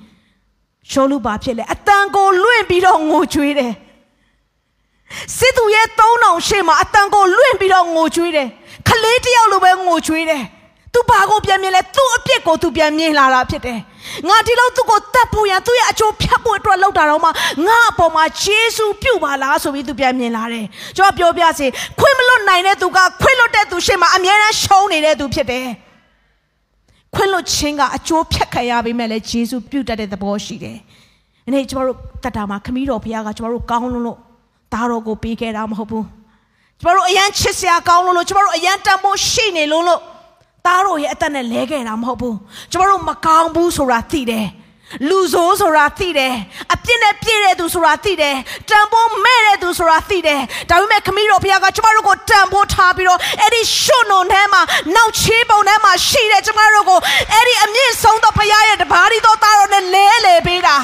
[0.91, 3.73] ရှောလူပါဖြစ်လဲအတန်ကိုလွင့်ပြီးတော့ငိုကြွေးတယ်
[5.37, 8.47] စစ်သူရဲ့သုံးတောင်ရှေ့မှာအတန်ကိုလွင့်ပြီးတော့ငိုကြွေးတယ်
[8.87, 10.43] ခလေးတယောက်လိုပဲငိုကြွေးတယ်
[10.93, 13.79] သူဘာကိုပြန်မြင်လဲသူ့အပြစ်ကိုသူပြန်မြင်လာတာဖြစ်တယ်
[14.27, 17.29] ငါဒီလောက်သူ့ကိုတတ်ဖို့ရန်သူ့ရဲ့အကျိုးဖြတ်ဖို့အတွက်လောက်တာတော့မှ
[17.67, 20.65] ငါအပေါ်မှာဂျေစုပြုတ်ပါလားဆိုပြီးသူပြန်မြင်လာတယ်
[20.97, 21.65] ကျွန်တော်ပြောပြစီ
[21.99, 25.67] ခွင့်မလွတ်နိုင်တဲ့သူကခွင့်လွတ်တဲ့သူရှေ့မှာအမြဲတမ်းရှုံးနေတဲ့သူဖြစ်တယ်
[27.15, 30.77] ခွင့်လွတ်ခြင်းကအကျိုးဖြတ်ခံရပေမဲ့လည်းဂျေစုပြုတ်တတ်တဲ့သဘောရှိတယ်။
[31.45, 34.19] ဒီနေ့ကျွန်တော်တို့တတ်တာမှာခမည်းတော်ဘုရားကကျွန်တော်တို့ကောင်းလုံးလို့
[34.73, 36.05] သားတော်ကိုပေးခဲ့တာမဟုတ်ဘူး
[36.79, 40.01] ကျမတို့အရန်ချစ်စရာကောင်းလို့လို့ကျမတို့အရန်တန်ဖိုးရှိနေလို့လို့
[40.65, 42.37] သားတော်ရဲ့အသက်နဲ့လဲခဲ့တာမဟုတ်ဘူး
[42.71, 44.47] ကျမတို့မကောင်းဘူးဆိုတာသိတယ်
[45.09, 46.33] လူဆိုးဆိုတာသိတယ်
[46.73, 48.35] အပြစ်နဲ့ပြည့်တဲ့သူဆိုတာသိတယ်
[48.69, 54.61] တန်ဖိုးမဲ့တဲ့သူဆိုတာသိတယ်ဒါပေမဲ့ခမည်းတော်ဘုရားကကျမတို့ကိုတန်ဖိုးထားပြီးတော့အဲ့ဒီရှုံနုံထဲမှာ
[54.95, 56.99] နောက်ချေးပုံထဲမှာရှိတဲ့ကျမတို့ကို
[57.31, 60.75] အဲ့ဒီအမြင့်ဆုံးသောဘုရားရဲ့တပါးရီသောသားတော်နဲ့လဲလေပေးတာ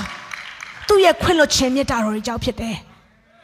[0.88, 2.78] သူ့ရဲ့ခွင့်လွှတ်ခြင်းမြတ်တာတော်ကြီးကြောင့်ဖြစ်တယ်။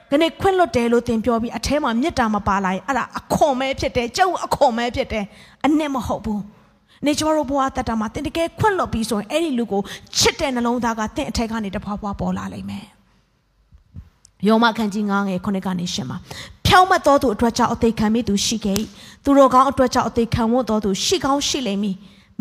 [0.10, 5.26] ဒီနေ့ခွင့်လွတ်တယ်လို့သင်ပြောပြီးအထဲမှာမေတ္တာမပါလာရင်အဲ့ဒါအခွန်ပဲဖြစ်တယ်ကျုပ်အခွန်ပဲဖြစ်တယ်
[5.66, 6.42] အနစ်မဟုတ်ဘူး။
[7.06, 9.82] နေကျွန်တော်တို့ဘဝတတ်တာမှာသင်တကယ်ခွင့်လွတ်ပြီးဆိုရင်အဲ့ဒီလူကို
[10.18, 12.86] ချစ်တဲ့နှလုံးသားကသင်အထက်ကနေတဖွာဖွာပေါ်လာလိမ့်မယ်။
[14.48, 16.18] ယောမခန်းကြီး9ငယ်9ကနေ10မှာ
[16.66, 18.78] ဖြောင်းမတ်တော်သူအတွက်ကြောင့်အသေးခံမိသူရှိခဲ့၏
[19.24, 21.96] သူတို့ကောင်းအတွက်ကြောင့်အသေးခံဝတ်တော်သူရှိကောင်းရှိလိမ့်မည်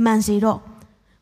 [0.05, 0.59] မှန်စေတော့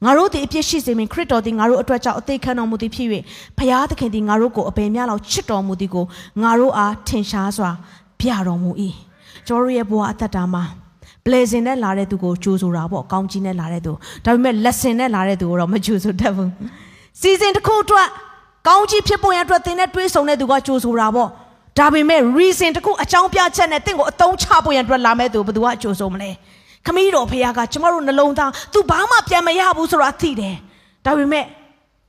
[0.04, 3.08] ငါတို့သည်အပြစ်ရှိစေမင်းခရစ်တော်သည်ငါတို့အတွက်ကြောင့်အသေးခံတော်မူသည်ဖြစ်၍
[3.58, 6.04] ဖျားသခင်သည်ငါတို့ကိုအပင်များလောက်ချစ်တော်မူသည်ကို
[6.42, 7.70] ငါတို့အားထင်ရှားစွာ
[8.20, 8.70] ပြတော်မူ၏
[9.46, 10.64] ကျွန်တော်ရဲ့ဘဝအသက်တာမှာ
[11.24, 13.92] blessing နဲ့လာတဲ့သူကိုကြိုးဆိုတာပေါ့ကောင်းကြီးနဲ့လာတဲ့သူ
[14.24, 16.48] ဒါပေမဲ့ lesson နဲ့လာတဲ့သူကိုတော့မကြိုးဆိုတတ်ဘူး
[17.20, 18.08] season တစ်ခုအတွက်
[18.68, 21.28] ကောင်းကြီးဖြစ်ပေါ်ရန်အတွက်သင်နဲ့တွေးဆုံတဲ့သူကကြိုးဆိုတာပေါ့
[21.78, 26.30] ဒါပေမဲ့ reason တစ်ခုအကြောင်းပြချက်နဲ့တင့်ကိုအတုံးချပေါ်ရန်အတွက်လာမဲ့သူဘယ်သူကကြိုးဆိုမလဲ
[26.86, 30.56] ခမည်းတော်ဖခင်ကကျမတို့နှလုံးသား तू ဘာမှပြန်မရဘူးဆိုတာသိတယ်
[31.04, 31.44] ဒါပေမဲ့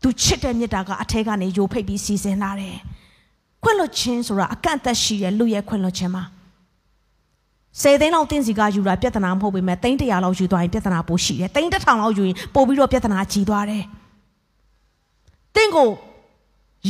[0.01, 2.77] तू ချစ်တဲ့မြတ်တာကအထဲကနေယိုဖိတ်ပြီးစီစဉ်လာတယ်
[3.63, 6.23] ခွင့်လွှတ်ခြင်းဆိုတာအကန့်အသတ်ရှိတဲ့လူရဲ့ခွင့်လွှတ်ခြင်းမှာ
[7.81, 13.83] ဆယ်သိန်းလောက်တင်းစီကယူတာပြဿနာမဟုတ်ပေမဲ့သိန်းတရာလောက်ယူသွားရင်ပြဿနာပိုရှိတယ်သိန်းတစ်ထောင်လောက်ယူရင်ပို့ပြီးတော့ပြဿနာကြီးသွားတယ်
[15.55, 15.89] တင်းကို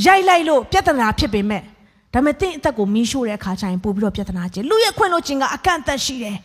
[0.05, 1.61] ရိုက်လိုက်လို့ပြဿနာဖြစ်ပေမဲ့
[2.13, 6.37] ဒါပေမဲ့တင်းအသက်ကိုမီးရှို့တဲ့အခါကျရင်ပို့ပြီးတော့ပြဿနာကြီးလူရဲ့ခွင့်လွှတ်ခြင်းကအကန့်အသတ်ရှိတယ်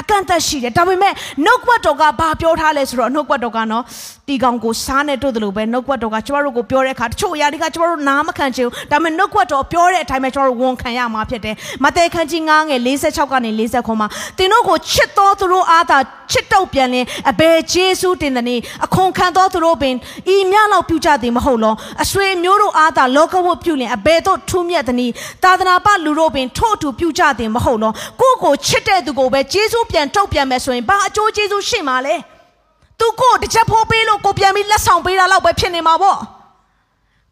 [0.00, 1.12] အကန့်အသတ်ရှိတယ်ဒါပေမဲ့
[1.44, 3.84] နှုတ်ကပတ်တော်ကဘာပြောထားလဲဆိုတော့နှုတ်ကပတ်တော်ကနော်
[4.32, 11.54] တီကောင်ကိုစားနဲ့တို့တယ်လို့ပဲနှုတ်ကပတ်တော်ကကျမတို့ကိုပြောတဲ့အခါတချို့အရာတွေကကျမတို့နားမခံချင်ဘူးဒါပေမဲ့နှုတ်ကပတ်တော်ပြောတဲ့အတိုင်းပဲကျမတို့ဝန်ခံရမှာဖြစ်တယ်
[11.84, 14.08] မဿဲခန်းကြီး9ငယ်46ကနေ40ခွန်မှာ
[14.38, 15.98] တင်တို့ကိုချစ်တော်သူတို့အားသာ
[16.32, 19.94] ချစ်တော့ပြန်လင်အဘယ်ဂျေစုတင်တဲ့နေအခွန်ခံတော်သူတို့ပင်
[20.34, 25.10] ဤမြလောက်ပြုကြသည်မဟုတ်လောအဆွေမျိုးတို့အားသာလောကဝတ်ပြုလင်အဘယ်သို့ထူးမြတ်သည်
[25.44, 32.16] သာသနာပလူတို့ပင်ထို့အတူပြုကြသည်မဟုတ်လောကိုကိုချစ်တဲ့သူကိုပဲဂျေစုပြန်တုတ်ပြန်မယ်ဆိုရင်ဘာအကျိုးကျေးဇူးရှိမှာလဲ
[33.02, 36.18] သူကိုတစ်ချက်ဖိုးပေးလို့ကိုပြန်ပြီးလက်ဆောင်ပေးတာလောက်ပဲဖြစ်နေမှာပေါ့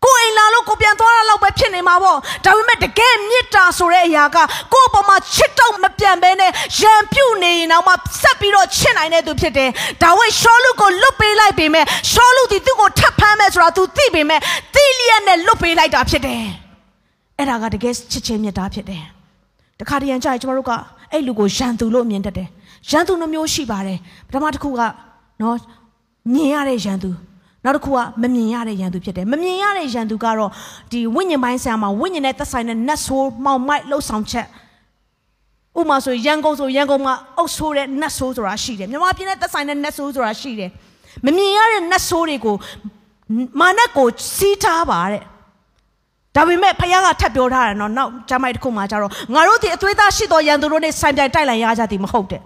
[0.05, 4.37] ကိုအိမ်လာလို့ကိုပြန်သွားတာလောက်ပဲဖြစ်နေမှာပေါ့ဒါပေမဲ့တကယ်မေတ္တာဆိုတဲ့အရာက
[4.73, 6.51] ကိုယ့်အပေါ်မှာချစ်တော့မပြန်ဘဲနဲ့
[6.81, 7.93] ရံပြုတ်နေရင်တော့မှ
[8.23, 9.71] ဆက်ပြီးတော့ချစ်နိုင်တဲ့သူဖြစ်တယ်
[10.03, 14.41] ဒါဝိရှောလူကိုလွတ်ပေးလိုက်ပေမဲ့ရှောလူဒီသူ့ကိုထပ်ဖမ်းမဲ့ဆိုတာ तू သိပေမဲ့
[14.75, 16.43] တိလျက်နဲ့လွတ်ပေးလိုက်တာဖြစ်တယ်
[17.39, 19.03] အဲ့ဒါကတကယ်ချစ်ချင်းမေတ္တာဖြစ်တယ်
[19.81, 20.73] တခါတရံကြာကျမတို့က
[21.13, 22.49] အဲ့လူကိုရန်သူလို့မြင်တတ်တယ်
[22.91, 23.99] ရန်သူနှမျိုးရှိပါတယ်
[24.29, 24.81] ပထမတစ်ခုက
[25.41, 25.57] နော်
[26.35, 27.11] မြင်ရတဲ့ရန်သူ
[27.65, 30.51] နောက်တစ်ခုကမမြင်ရတဲ့ရန်သူဖြစ်တယ်မမြင်ရတဲ့ရန်သူကတော့
[30.93, 34.47] ဒီဝိညာဉ်ပိုင်းဆံမှာဝိညာဉ်နဲ့သက်ဆိုင်တဲ့နတ်ဆိုးမှောင်မိုက်လှုပ်ဆောင်ချက်
[35.79, 40.71] ဥမာဆိုရန်ကုန်ဆိုရန်ကုန်မှာအုပ်ဆိုးတဲ့နတ်ဆိုးဆိုတာရှိတယ်မြန်မာပြည်နဲ့သက်ဆိုင်တဲ့နတ်ဆိုးဆိုတာရှိတယ်
[41.27, 42.57] မမြင်ရတဲ့နတ်ဆိုးတွေကို
[43.61, 45.23] မာနက်ကိုစီးထားပါတဲ့
[46.37, 52.41] ဒါပေမဲ့ဖခင်ကထပ်ပြောထားတယ်နော်နောက်ဂျမိုက်တစ်ခုမှကျတော့ငါတို့ဒီအသွေးသားရှိသောရန်သူတို့နဲ့ဆိုင်ပြိုင်တိုက်လိုက်ရကြသည်မဟုတ်တဲ့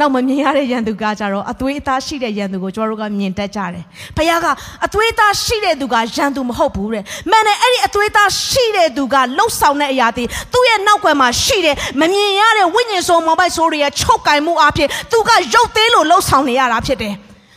[0.00, 3.84] နောက်မမြင်ရတဲ့ရန်သူကကြတော့အသွေးသားရှိတဲ့ရန်သူကိုကျွန်တော်တို့ကမြင်တတ်ကြတယ်
[4.16, 4.46] ဖခင်က
[4.84, 17.14] အသွေးသားရှိတဲ့သူကရန်သူမဟုတ်ဘူးတဲ့မှန်တယ်အဲ့ဒီအသွေးသားရှိတဲ့သူကလှုပ်ဆောင်တဲ့အရာတွေသူ့ရဲ့နောက်ွယ်မှာရှိတဲ့မမြင်ရတဲ့ဝိညာဉ်စုံမောင်ပိုက်ဆိုးတွေရဲ့ချုပ်ကင်မှုအဖြစ်သူကရုပ်သေးလို့လှုပ်ဆောင်နေရတာဖြစ်တယ်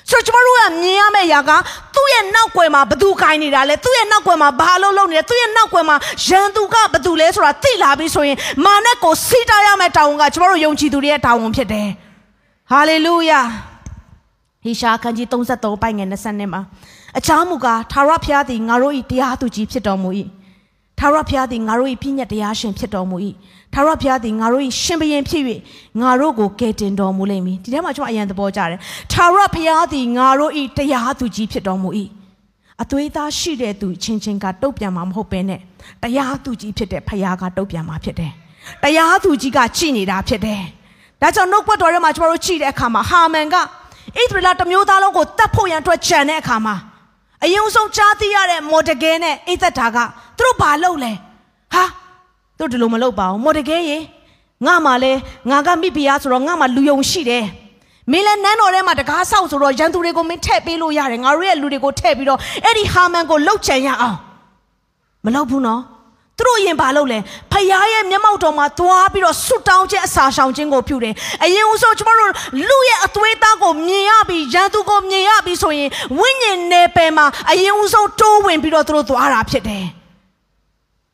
[0.09, 1.51] ဆိုတော့ကျမတို့ကမြင်ရမယ့်အရာက
[1.95, 5.95] သူ့ရဲ့နောက်ွယ်မှာဘသူခိုင်းနေတာလဲသူ့ရဲ့နောက်ွယ်မှာဘာလို့လုပ်နေလဲသူ့ရဲ့နောက်ွယ်မှာ
[6.27, 11.87] ရန်သူကဘသူလဲဆိုတာသိလာပြီဆိုရင်မာနက်ကိုစီးတားရမယ့်တာဝန်ကကျမတို့ယုံကြည်သူတွေရဲ့တာဝန်ဖြစ်တယ်
[12.71, 13.41] ဟာလေလုယာ
[14.63, 16.61] ဟေရှာခန်းကြီး33ပိုင်ငယ်20နှစ်မှာ
[17.17, 20.09] အချောင်းမူကားသာရဖျားသည်ငါတို့၏တရားသူကြီးဖြစ်တော်မူ၏
[20.99, 23.17] သာရဖျားသည်ငါတို့၏ပြည့်ညတ်တရားရှင်ဖြစ်တော်မူ၏
[23.73, 25.43] ထာဝရဘုရားသည်ငါတို့၏ရှင်ဘရင်ဖြစ်၍
[26.01, 28.79] ငါတို့ကိုကယ်တင်တော်မူလိမ့်မည်ဒီထဲမှာကျွန်မအရင်သဘောကျတယ်
[29.11, 31.89] ထာဝရဘုရားသည်ငါတို့၏တရားသူကြီးဖြစ်တော်မူ၏
[32.81, 35.59] အသွေးသားရှိတဲ့သူချင်းချင်းကတုတ်ပြန်မှာမဟုတ်ဘဲနဲ့
[36.03, 38.31] တရားသူကြီးဖြစ်တဲ့ဘုရားကတုတ်ပြန်မှာဖြစ်တယ်
[38.83, 40.61] တရားသူကြီးကကြည်နေတာဖြစ်တယ်
[41.21, 43.61] ဒါကြောင့်နှုတ်ပတ်တော်ထဲမှာကျွန်တော်တို့ကြည်တဲ့အခါမှာဟာမန်ကဣ
[44.15, 46.75] သရေလတမျိုးသားလုံးကိုတတ်ဖို့ရန်အတွက်ကြံတဲ့အခါမှာ
[47.43, 49.97] အယုံဆုံးကြားသိရတဲ့မော်ဒကဲနဲ့အိသက်တာက
[50.37, 51.13] သူတို့ဘာလုပ်လဲ
[51.73, 51.83] ဟာ
[52.59, 53.97] တို့ဒီလိုမလုပ်ပါဘူးမော်တကယ်ရေ
[54.65, 55.13] ငါမှလဲ
[55.49, 57.45] ငါကမိဖုရားဆိုတော့ငါမှလူယုံရှိတယ်
[58.11, 64.17] မင်းလည်းနန်းတော်ထဲမှာတကားဆောက်ဆိုတော့ရန်သူတွေကိုမင်းထည့်ပေးလို့ရတယ်ငါတို့ရဲ့လူတွေကိုထည့်ပြီးတော့အဲ့ဒီဟာမန်ကိုလှုပ်ချန်ရအောင်
[65.25, 65.81] မလုပ်ဘူးနော်
[66.37, 67.19] သူတို့ရင်ဘာလုပ်လဲ
[67.51, 71.13] ဖယားရဲ့မျက်မှောက်တော်မှာသွားပြီးတော့ဆွတ်တောင်းခြင်းအစာရှောင်ခြင်းကိုပြုတယ်
[71.43, 72.31] အရင်ဦးဆုံးကျမတို့
[72.67, 79.85] လူရဲ့အသွေးသားကိုမြင်ရပြီးရန်သူကိုမြင်ရပြီးဆိုရင်ဝိညာဉ်နယ်ပယ်မှာအရင်ဦးဆုံးတိုးဝင်ပြီးတော့သူတို့သွားတာဖြစ်တယ်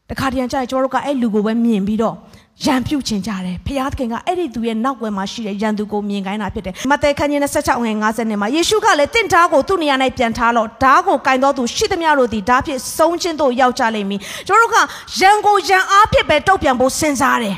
[0.09, 2.15] တခါတည်းကျရင်ကျွန်တော်တို့ကအဲ့လူကိုပဲမြင်ပြီးတော့
[2.61, 14.87] ရန်ပြုတ်ချင်ကြတယ်ဖခင်သခင်ကအဲ့ဒီသူရဲ့နောက်ွယ်မှာရှိတဲ့ရန်သူကိုမြင်ခိုင်းတာဖြစ်တယ်မဿဲခန်းကြီး26ငယ်50နဲ့မှာယေရှုကလည်းတင့်ဓားကိုသူ့နေရာ၌ပြန်ထားလို့ဓားကိုကင်တော်သူရှိသမျှတို့သည်ဓားဖြစ်ဆုံးခြင်းတို့ရောက်ကြလိမ့်မည်ကျွန်တော်တို့က
[15.19, 17.55] ရန်ကိုရန်အားဖြစ်ပဲတုတ်ပြန်ဖို့စဉ်းစားတယ်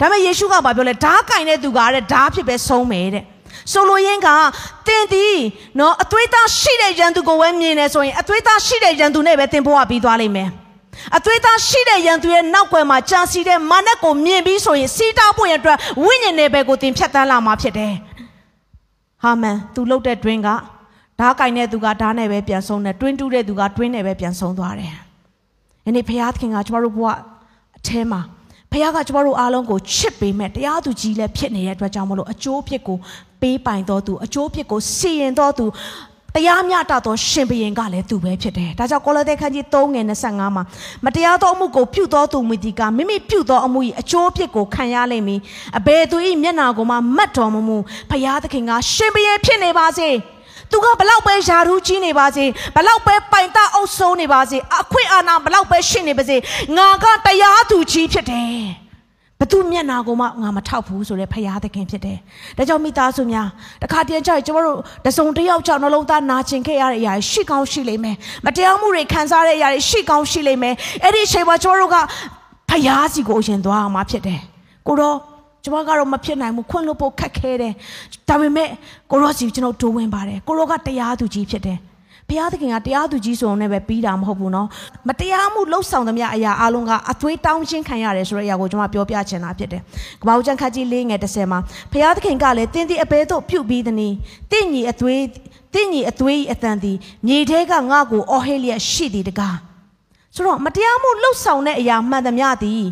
[0.00, 3.24] ဒါပေမဲ့ယေရှုကဘာပြောလဲဓားကင်တဲ့သူကတဲ့ဓားဖြစ်ပဲဆုံးမယ်တဲ့
[3.72, 4.28] ဆိုလိုရင်းက
[4.86, 5.26] တင်ဒီ
[5.78, 10.50] နော်အသွေးသားရှိတဲ့ရန်သူကိုပဲမြင်နေဆိုရင်အသွေးသားရှိတဲ့ရန်သူနဲ့ပဲတင်ဖို့ကပြီးသွားလိမ့်မယ်
[11.16, 17.92] အသွေးသားရှိတဲ့ရန်သူရဲ့နောက်ွယ်မှာကြာစီတဲ့မာနက်ကိုမြင်ပြီးဆိုရင်စီးတားဖို့ရအတွက်ဝိညာဉ်နယ်ဘက်ကိုတင်ဖြတ်တန်းလာမှာဖြစ်တယ်။
[19.22, 20.48] ဟာမန်သူလှုပ်တဲ့တွင်းက
[21.20, 24.92] ဓားကင်တဲ့သူကဓားနဲ့ပဲပြန်ဆုံးတယ်တွင်းတူးတဲ့သူကတွင်းနဲ့ပဲပြန်ဆုံးသွားတယ်။
[25.86, 27.06] ယနေ့ဖခင်သခင်ကကျမတို့ဘဝ
[27.78, 28.20] အแทမှာ
[28.70, 32.98] ဖခင်ကကျမတို့အားလုံးကိုချစ်ပေးမဲ့တရားသူကြီးလည်းဖြစ်နေတဲ့အတွက်ကြောင့်မလို့အကျိုးဖြစ်ကို
[33.40, 35.66] ပေးပိုင်တော်သူအကျိုးဖြစ်ကိုစီရင်တော်သူ
[36.36, 40.62] တရားမျှတသောရှင်ဘုရင်ကလည်းသူပဲဖြစ်တယ်။ဒါကြောင့်ကောလောသဲခန်းကြီး3ငယ်25မှာ
[41.04, 45.40] မတရားသောအမှုကိုပြုသောသူမူဒီကမိမိပြုသောအမှု၏အကျိုးအဖြစ်ကိုခံရလိမ့်မည်။
[45.78, 47.76] အဘယ်သူ၏မျက်နာကိုမှမတ်တော်မမူ
[48.10, 50.08] ဖရာသခင်ကရှင်ဘုရင်ဖြစ်နေပါစေ။
[50.70, 52.44] သူကဘလောက်ပဲယာရုကြီးနေပါစေ
[52.76, 56.36] ဘလောက်ပဲပိုင်တအုပ်စိုးနေပါစေအခွင့်အာဏာဘလောက်ပဲရှိနေပါစေ
[56.76, 58.83] ငါကတရားသူကြီးဖြစ်တယ်။ဘ
[59.50, 62.18] သူမျက်နာကိုမှငါမထောက်ဘူးဆိုတဲ့ဖရာသခင်ဖြစ်တယ်။
[62.56, 63.48] ဒါကြောင့်မိသားစုများ
[63.82, 68.16] တခါတည်းကျရင်ကျွန်တော်တို့တစုံတစ်ယောက်ကြောင့်နှလုံးသားနာကျင်ခဲ့ရတဲ့အရာရှိကောင်းရှိလိမ့်မယ်။
[68.46, 70.74] မတရားမှုတွေခံစားတဲ့အရာတွေရှိကောင်းရှိလိမ့်မယ်။
[71.04, 71.96] အဲ့ဒီအချိန်မှာကျွန်တော်တို့က
[72.70, 74.40] ဖရာစီကိုအရင်သွားအောင်မဖြစ်တယ်။
[74.86, 75.16] ကိုတော့
[75.64, 77.72] ကျွန်မကတော့မဖြစ်နိုင်ဘူးခွင့်လို့ပို့ခက်ခဲတယ်။
[78.28, 78.68] ဒါပေမဲ့
[79.10, 81.78] ကိုရောစီကျွန်တော်ဒိုးဝင်ပါတယ်။ကိုရောကတရားသူကြီးဖြစ်တယ်။
[82.28, 84.66] ဘုရားသခင်ကတရားသူကြီးဆိုုံနဲ့ပဲပြီးတာမဟုတ်ဘူးเนาะ
[85.08, 89.82] မတရားမှုလှုပ်ဆောင်သမျှအရာအလုံးကအသွေးတောင်းခြင်းခံရတယ်ဆိုတဲ့အရာကိုကျွန်မပြောပြချင်တာဖြစ်တယ်။
[90.22, 91.58] ကမ္ဘာ့ကျန်ခါကြီး၄ငယ်30မှာ
[91.92, 94.08] ဘုရားသခင်ကလည်းတင်းတိအဘဲတို့ပြုတ်ပြီးသည်နီ
[94.52, 95.22] တင့်ညီအသွေး
[95.74, 96.96] တင့်ညီအသွေးအတန်သည်
[97.26, 99.56] မြေထဲကငါ့ကိုအော်ဟေလျက်ရှိသည်တကား
[100.34, 102.84] ဆိုတော့မတရားမှုလှုပ်ဆောင်တဲ့အရာမှန်သမျှသည်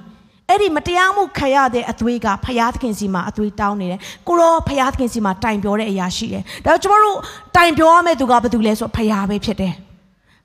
[0.53, 7.19] အဲ့ဒီမတရားမှုခံရတဲ့အသွေးကဖယားသခင်စီမှာအသွေးတောင်းနေတယ်ကိုရောဖယားသခင်စီမှာတိုင်ပြောတဲ့အရာရှိတယ်ဒါကျွန်တော်တို့
[7.57, 9.75] တိုင်ပြောရမယ့်သူကဘာတူလဲဆိုဖယားပဲဖြစ်တယ်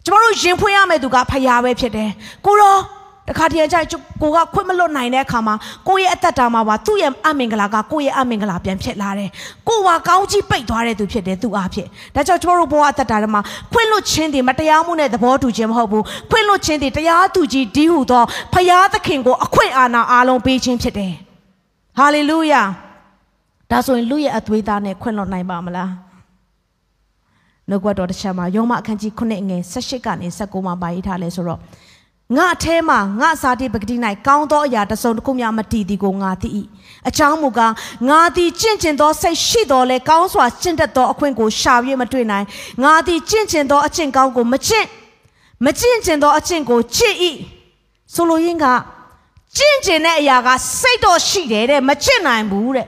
[0.05, 2.09] ကျွန်တော်တို့ရင်ဖွင့်ရမယ့်သူကဖယားပဲဖြစ်တယ်
[2.45, 2.75] ကိုရော
[3.27, 3.77] တခါတည်းကျ
[4.21, 5.55] ကိုကခွင့်မလွတ်နိုင်တဲ့အခါမှာ
[5.87, 9.29] ကိုရဲ့အသက်တာမှာပါသူ့ရဲ့အမင်္ဂလာကကိုရဲ့အမင်္ဂလာပြန်ဖြစ်လာတယ်။
[9.67, 13.41] ကိုကကောင်းကြီးပိတ်သွားတဲ့သူဖြစ်တယ်သူအားဖြင့်။ဒါကြောင့်ကျွန်တော်တို့ဘဝအသက်တာထဲမှာ
[13.73, 18.23] ခွင့်လွတ်ခြင်းတွေမတရားမှုနဲ့သဘောတူခြင်းမဟုတ်ဘူး။ခွင့်လွတ်ခြင်းတွေတရားသူကြီးဒီဟုသော
[18.53, 21.13] ဖယားသခင်ကိုအခွင့်အာဏာအားလုံးပေးခြင်းဖြစ်တယ်။
[21.97, 22.63] ဟာလေလုယာ။
[23.71, 25.91] ဒါဆိုရင်လူရဲ့အသွေးသားနဲ့ခွင့်လွတ်နိုင်ပါမလား။
[27.69, 31.59] နှုတ်ကပတ်တော်တစ်ချက်မှာယောမအခန်းကြီး9ငယ်18ကနေ19မှာပါရေးထားလဲဆိုတော့
[32.35, 33.95] ငါအထဲမှာငါစာတိပဂတိ၌
[34.27, 36.49] ကောင်းသောအရာတစုံတစ်ခုမျှမတည်သည်ကိုငါသိ၏
[37.07, 37.73] အချောင်းမူကား
[38.09, 42.45] ငါသည်ကြင့်ကျင်သောစိတ်ရှိတော်လဲကောင်းစွာကျင့်တတ်သောအခွင့်ကိုရှာ၍မတွေ့နိုင်
[42.83, 44.87] ငါသည်ကြင့်ကျင်သောအကျင့်ကောင်းကိုမကျင့်
[45.65, 47.15] မကျင့်ကျင်သောအကျင့်ကိုကျင့်၏
[48.13, 48.65] ဆိုလိုရင်းက
[49.57, 50.49] ကျင့်ကျင်တဲ့အရာက
[50.79, 52.87] စိတ်တော်ရှိတယ်တဲ့မကျင့်နိုင်ဘူးတဲ့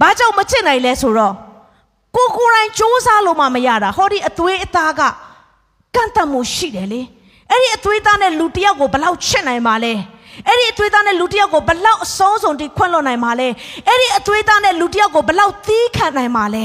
[0.00, 1.34] ဘာကြောင့်မကျင့်နိုင်လဲဆိုတော့
[2.16, 5.00] ကိုကိုယ်တိုင်စူးစမ်းလို့မှမရတာဟောဒီအသွေးအသားက
[5.94, 7.00] ကန့်တတ်မှုရှိတယ်လေ
[7.50, 9.92] အဲ့ဒီအသွေးသားနဲ့လူတယောက်ကိုဘလောက်ချစ်နိုင်မှာလဲ
[10.46, 13.48] အဲ့ဒီအသွေးသားနဲ့လူတယောက်ကိုဘလောက်အဆုံးစုံတိခွင့်လွှတ်နိုင်မှာလဲ
[13.88, 16.64] အဲ့ဒီအသွေးသားနဲ့လူတယောက်ကိုဘလောက်သီးခံနိုင်မှာလဲ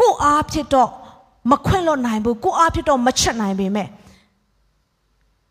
[0.00, 0.90] ကိုအားဖြစ်တော့
[1.50, 3.88] မခွင့်လွှတ်နိုင်ဘူးကိုအားဖြစ်တော့မချစ်နိုင်ပေမဲ့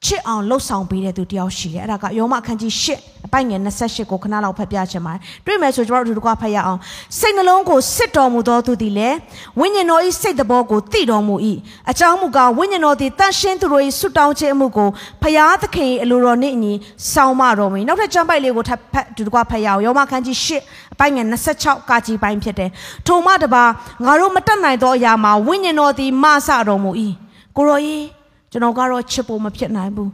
[0.05, 2.85] ချစ်အောင်လှုပ်ဆောင်ပေးတဲ့သူတယောက်ရှိတယ်အဲ့ဒါကယောမအခန်းကြီး၈
[3.27, 6.79] အပိုင်ငယ်28ကိုခဏလောက်ဖတ်ပြချင်ပါတယ်တွေ့မယ်ဆိုကျွန်တော်တို့ဒီကွာဖတ်ရအောင်
[7.19, 9.17] စိတ်နှလုံးကိုစစ်တော်မူသောသူသည်လည်း
[9.59, 11.35] ဝိညာဉ်တော်၏စိတ်တဘောကိုသိတော်မူ၏
[11.91, 14.89] အကြောင်းမူကားဝိညာဉ်တော်သည်တန်ရှင်းသူတို့၏ဆုတောင်းခြင်းအမှုကို
[15.23, 16.73] ဖျားသခင်၏အလိုတော်နှင့်အညီ
[17.13, 20.49] ဆောင်မတော်မူနောက်ထပ်ကျမ်းပိုက်လေးကိုထပ်ဖတ်ဒီကွာဖတ်ရအောင်ယောမအခန်းကြီး၈
[20.93, 21.25] အပိုင်ငယ်
[21.57, 22.69] 26ကာကြီးပိုင်းဖြစ်တယ်
[23.07, 23.63] ထိုမှတပါ
[24.05, 26.91] ငါတို့မတက်နိုင်သောအရာမှာဝိညာဉ်တော်သည်မဆတော်မူ၏
[27.57, 28.16] ကိုရော
[28.51, 30.11] ကြီးကျွန်တော်ကတော့ချစ်ဖို့မဖြစ်နိုင်ဘူး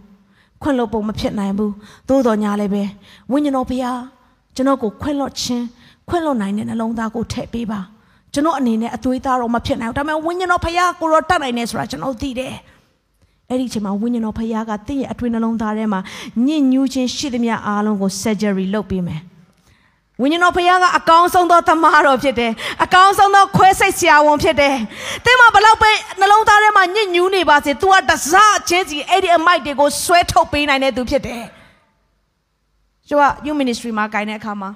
[0.61, 1.73] ခွင့်လွှတ်ဖို့မဖြစ်နိုင်ဘူး
[2.09, 2.83] သို့တော်ညာလည်းပဲ
[3.31, 3.99] ဝိညာဉ်တော်ဘုရား
[4.55, 5.65] ကျွန်တော်ကိုခွင့်လွှတ်ခြင်း
[6.09, 7.79] ခွင့်လွှတ်နိုင်တဲ့နှလုံးသားကိုထည့်ပေးပါ
[8.33, 12.53] ကျွန်တော်အနေနဲ့အသွေးသားတော့မဖြစ်နိုင်ဘူးဒါပေမဲ့ဝိညာဉ်တော်ဘုရားကိုတော့တတ်နိုင်နေဆိုတာကျွန်တော်သိတယ်
[13.49, 15.99] အဲ့ဒီချိန်မှာဝိညာဉ်တော်ဘုရားကတင့်ရဲ့အတွင်းနှလုံးသားထဲမှာ
[16.45, 19.21] ညစ်ညူးခြင်းရှိသမျှအားလုံးကို surgery လုပ်ပေးမယ်
[20.21, 22.51] ဝိညာဉ်တော်ဖခင်ကအကောင်းဆုံးသောသမားတော်ဖြစ်တယ်
[22.83, 24.75] အကောင်းဆုံးသောခွဲစိတ်ဆရာဝန်ဖြစ်တယ်
[25.25, 31.43] သင်မဘလောက်ပဲနှလုံးသားထဲမှာညစ်ညူးနေပါစေ तू ကတစားချင်းစီအဲ့ဒီအမိုက်တွေကိုဆွဲထုတ်ပေးနိုင်တဲ့သူဖြစ်တယ်
[33.09, 34.69] ကျွန်တော် you ministry မှာဂိုင်းတဲ့အခါမှာ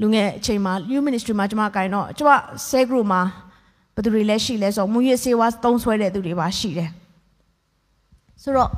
[0.00, 2.32] လူငယ်အချိန်မှာ you ministry မှာကျွန်မဂိုင်းတော့ကျွန်မ
[2.68, 3.22] cell group မှာ
[3.94, 6.90] ဘယ်သူတွေလဲရှိလဲဆိုတော့မူရစေဝါသုံးဆွဲတဲ့သူတွေပါရှိတယ်
[8.42, 8.70] ဆိုတော့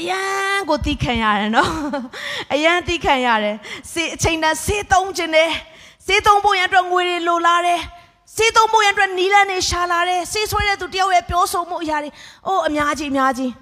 [0.00, 1.70] အရန်ကိုတီးခံရတယ်နော်
[2.54, 3.56] အရန်တီးခံရတယ်
[3.92, 5.50] စေအချိန်တန်းစေသုံးခြင်းတယ်
[6.06, 7.80] စေသုံးဖို့ရန်အတွက်ငွေတွေလိုလာတယ်
[8.36, 12.10] စေသုံးဖို့ရန်အတွက်နီးလန်းနေရှာလာတယ်စေဆွဲတဲ့သူတယောက်ရဲ့ပြောဆိုမှုအရာတွေ
[12.46, 13.52] အိုးအများကြီးအများကြီး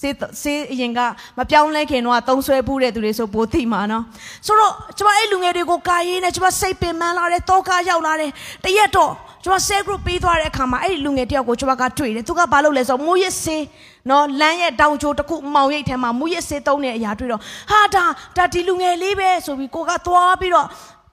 [0.00, 0.10] စေ
[0.42, 1.00] စေအရင်က
[1.38, 4.04] မပြောင်းလဲခင်တော့သုံးဆွဲပူးတဲ့သူတွေဆိုပိုသိမှာနော်
[4.46, 8.30] ဆိုတော့ကျွန်မအဲ့လူငယ်တွေကိုကာရေးနဲ့ကျွန်မစိတ်ပင်ပန်းလာတယ်တောကားရောက်လာတယ်
[8.64, 9.12] တရက်တော့
[9.44, 13.62] ကျွန်မ cell group ပေးသွားတဲ့အခါမှာအဲ့ဒီလူငယ်တယောက်ကိုကျွန်မကတွေ့တယ်သူကဘာလုပ်လဲဆိုတော့မူရစ်စေး
[14.10, 17.40] နော်လမ်းရဲ့တောင်ချိုတစ်ခုမောင်ရိပ်ထဲမှာမူရစ်စေးသုံးတဲ့အရာတွေ့တော့
[17.70, 18.04] ဟာဒါ
[18.36, 20.66] ဒါဒီလူငယ်လေးပဲဆိုပြီးကိုကသွားပြီးတော့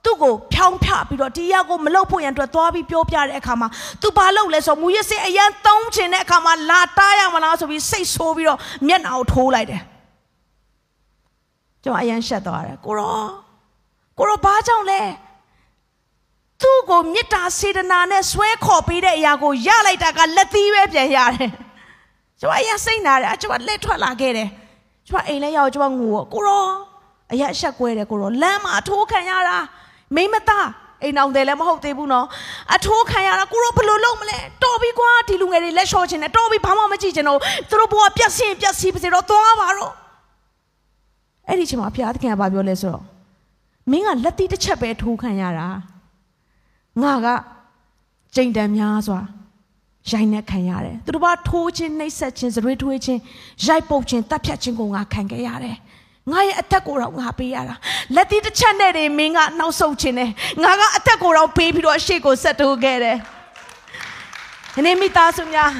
[0.05, 3.67] သူ့ကိုဖြောင်းဖြပြီးတော့ဒီရက်ကိုမလုပ်ဖို့ရန်အတွက်သွားပြီးပြောပြတဲ့အခါမှာ
[4.01, 9.81] तू ဘာလုပ်လဲဆိုမူရစ်စေးအရန်သုံးချင်တဲ့အခါမှာလာတားရမလားဆိုပြီးစိတ်ဆိုးပြီးတော့မျက်နှာကိုထိုးလိုက်တယ်
[11.83, 13.23] ကျွန်တော်အရန်ရှက်သွားတယ်ကိုရော
[14.17, 15.01] ကိုရောဘာကြောင့်လဲ
[16.61, 21.51] သူ့ကိုမေတ္တာစေတနာနဲ့ဆွဲခေါ်ပေးတဲ့အရာကိုရလိုက်တာကလက်သီးပဲပြန်ရတယ်
[22.41, 24.49] ကျွန်မအရင်စိတ်နာတယ်ကျွန်မလက်ထွက်လာခဲ့တယ်
[25.07, 26.65] ကျွန်မအိမ်လဲရောက်ကျွန်မငိုကိုရော
[27.31, 29.57] အရင်အဆက်ကွဲတယ်ကိုရောလမ်းမှာအထိုးခံရတာ
[30.15, 30.67] မိမသား
[31.03, 32.25] အိမ်အောင်တယ်လည်းမဟုတ်သေးဘူးနော်
[32.75, 37.39] အထိုးခံရတာကိုရောဘယ်လိုလုပ်မလဲတော်ပြီကွာဒီလူငယ်တွေလက်လျှော့ချင်တယ်တော်ပြီဘာမှမကြည့်ချင်တော့
[37.69, 39.93] သူတို့ဘဝပြက်စင်ပြက်စီးပါစေတော့သွားပါတော့
[41.47, 43.03] အဲ့ဒီချိန်မှာဖျားသခင်ကပြောလဲဆိုတော့
[43.91, 45.67] မင်းကလက်တီးတစ်ချက်ပဲထိုးခံရတာ
[47.01, 47.27] ငါက
[48.35, 49.19] ကြိမ်တန်များစွာ
[50.09, 53.19] ရိုက်နှက်ခံရတယ်သူတို့ဘာထိုးခြင်းနှိပ်စက်ခြင်းဇရွေးထွေးခြင်း
[53.67, 55.77] ရိုက်ပုတ်ခြင်းတပ်ဖြတ်ခြင်းကိုငါခံခဲ့ရတယ်
[56.31, 57.75] ငါရဲ့အသက်ကိုတော့ငါပေးရတာ
[58.15, 60.29] လက်သီးတစ်ချက်နဲ့တည်းမင်းကနှောက်ဆုပ်ခြင်းနဲ့
[60.63, 63.17] ငါကအသက်ကိုတော့ပေးပြီးတော့ရှေ့ကိုဆက်တိုးခဲ့တယ်
[64.73, 65.71] ဒီနေ့မိသားစုများ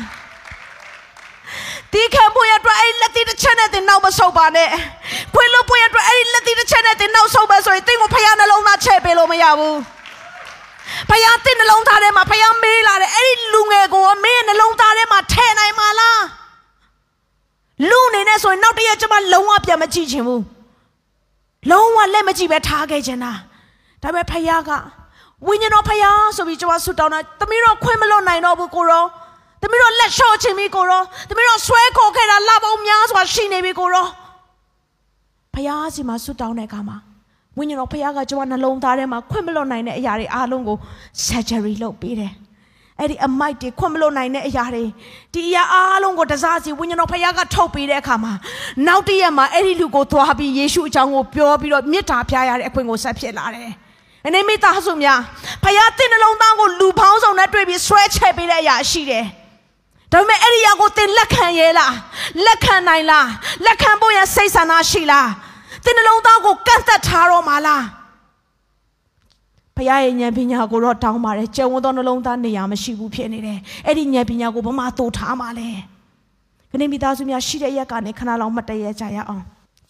[1.92, 4.70] တီးခံဖို့ရအတွက်အဲ့လက်သီးတစ်ချက်နဲ့တင်နောက်မဆုပ်ပါနဲ့
[5.34, 9.78] ခွေးလို့ဖို့ရအတွက်အဲ့လက်သီးတစ်ချက်နဲ့တင်နောက်ဆုပ်ပါဆိုရင်တင်းကိုဖျားနှလုံးသားချဲ့ပေးလို့မရဘူး
[11.10, 16.24] ဖဖယားတင့်နှလုံးသားထဲမှာဖယားမေးလာတယ်အဲ့ဒီလူငယ်ကိုမင်းရဲ့နှလုံးသားထဲမှာထည့်နိုင်မှာလား
[17.90, 20.44] လူအနေနဲ့ဆိုရင်နောက်တရက်ကျမလုံးဝပြန်မကြည့်ချင်ဘူး
[21.72, 23.34] လုံးဝလက်မကြည့်ပဲထားခဲ့ချင်တာ
[24.02, 24.72] ဒါပေမဲ့ဖယားက
[25.48, 29.04] ဝိညာဉ်တော်ဖယားဆိုပြီးကျမဆုတောင်းတာသမီးတို့ခွင့်မလွတ်နိုင်တော့ဘူးကိုရော
[29.62, 34.08] သမီးတို့လက်လျှော့ချင်ပြီကိုရောသမီးတို့ဆွဲခေါ်ခဲ့တာလပေါင်းများစွာရှိနေပြီကိုရော
[35.54, 36.98] ဖယားစီမှာဆုတောင်းတဲ့အခါမှာ
[37.62, 40.78] ဝိညာဉ်တော်ဖခင်ကကျွန်မနှလုံးသားထဲမှာခွင့်မလွတ်နိုင်တဲ့အရာတွေအားလုံးကို
[41.26, 42.32] surgery လုပ်ပေးတယ်။
[43.00, 44.84] အဲ့ဒီအမိုက်တွေခွင့်မလွတ်နိုင်တဲ့အရာတွေ
[45.34, 48.34] ဒီအရာအားလုံးကိုတစားစီဝိညာဉ်တော်ဖခင်ကထုတ်ပေးတဲ့အခါမှာ
[48.88, 53.70] နောက်တည့်ရက်မှာအဲ့ဒီလူကိုသွားပြီးယေရှုအကြောင်းကိုပြောပြီးတော့မေတ္တာပြရတဲ့အခွင့်ကိုဆက်ဖြစ်လာတယ်။
[54.28, 55.20] အနေမိသားစုများ
[55.64, 59.26] ဖခင်တင်နှလုံးသားကိုလူပေါင်းစုံနဲ့တွေ့ပြီးဆွဲချက်ပေးတဲ့အရာရှိတယ်။
[60.12, 61.94] ဒါပေမဲ့အဲ့ဒီအရာကိုသင်လက်ခံရဲလား
[62.46, 63.28] လက်ခံနိုင်လား
[63.66, 65.30] လက်ခံဖို့ရစိတ်ဆန္ဒရှိလား
[65.84, 67.84] သင်နှလုံးသားကိုကန့်သက်ထားတော့မှာလား
[69.76, 75.70] ဖခင်ရဲ့ဉာဏ်ပညာကိုတော့တောင်းပါတယ်ကျုံသောနှလုံးသားနေရာမရှိဘူးဖြစ်နေတယ်အဲ့ဒီဉာဏ်ပညာကိုဘမတိုးထားမှာလဲ
[76.72, 79.44] ခဏမိသားစုများရှိတဲ့ရက်ကနေခဏလောက်မတည့်ရကြရအောင်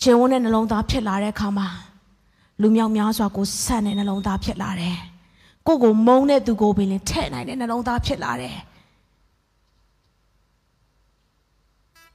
[0.03, 1.67] ကျုံတဲ့နှလုံးသားဖြစ်လာတဲ့အခါမှာ
[2.61, 4.97] လူမြောက်များစွာကိုဆန့်တဲ့နှလုံးသားဖြစ်လာတယ်
[5.67, 8.57] ကိုကိုမုန်းတဲ့သူကိုပင်လည်းထဲ့နိုင်တဲ့နှလုံးသားဖြစ်လာတယ်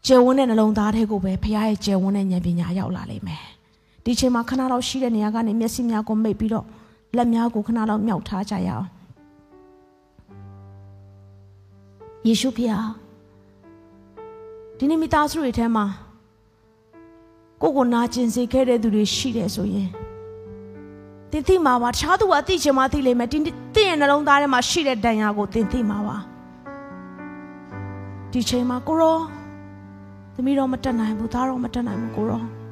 [0.06, 3.55] ကျယ်ဝန်းတဲ့နှလုံးသားထဲကိုပဲဖခင်ရဲ့ကျယ်ဝန်းတဲ့ဉာဏ်ပညာရောက်လာလိမ့်မယ်
[4.06, 6.66] ဒီချိန်မှာခဏလောက်ရှိတဲ့နေရာကနေမျက်စိများကိုမိတ်ပြီးတော့
[7.16, 8.86] လက်များကိုခဏလောက်မြောက်ထားကြရအောင်
[12.26, 12.80] ယေရှုဖခင်
[14.78, 15.84] ဒီနေ့မိသားစုတွေထဲမှာ
[17.62, 19.88] ကိုကိုနာကျင်စေခဲ့တဲ့သူတွေရှိတယ်ဆိုရင်
[21.30, 23.42] တင်သိမှာပါတခြားသူကသိချင်မှသိလိမ့်မယ်တင်
[23.74, 26.16] တင်ရဲ့နှလုံးသားထဲမှာရှိတဲ့ဒဏ်ရာကိုတင်သိမှာပါ
[28.32, 29.18] ဒီချိန်မှာကိုရော
[30.34, 32.65] သမီးတော့မတက်နိုင်ဘူးသားတော့မတက်နိုင်ဘူးကိုရောသ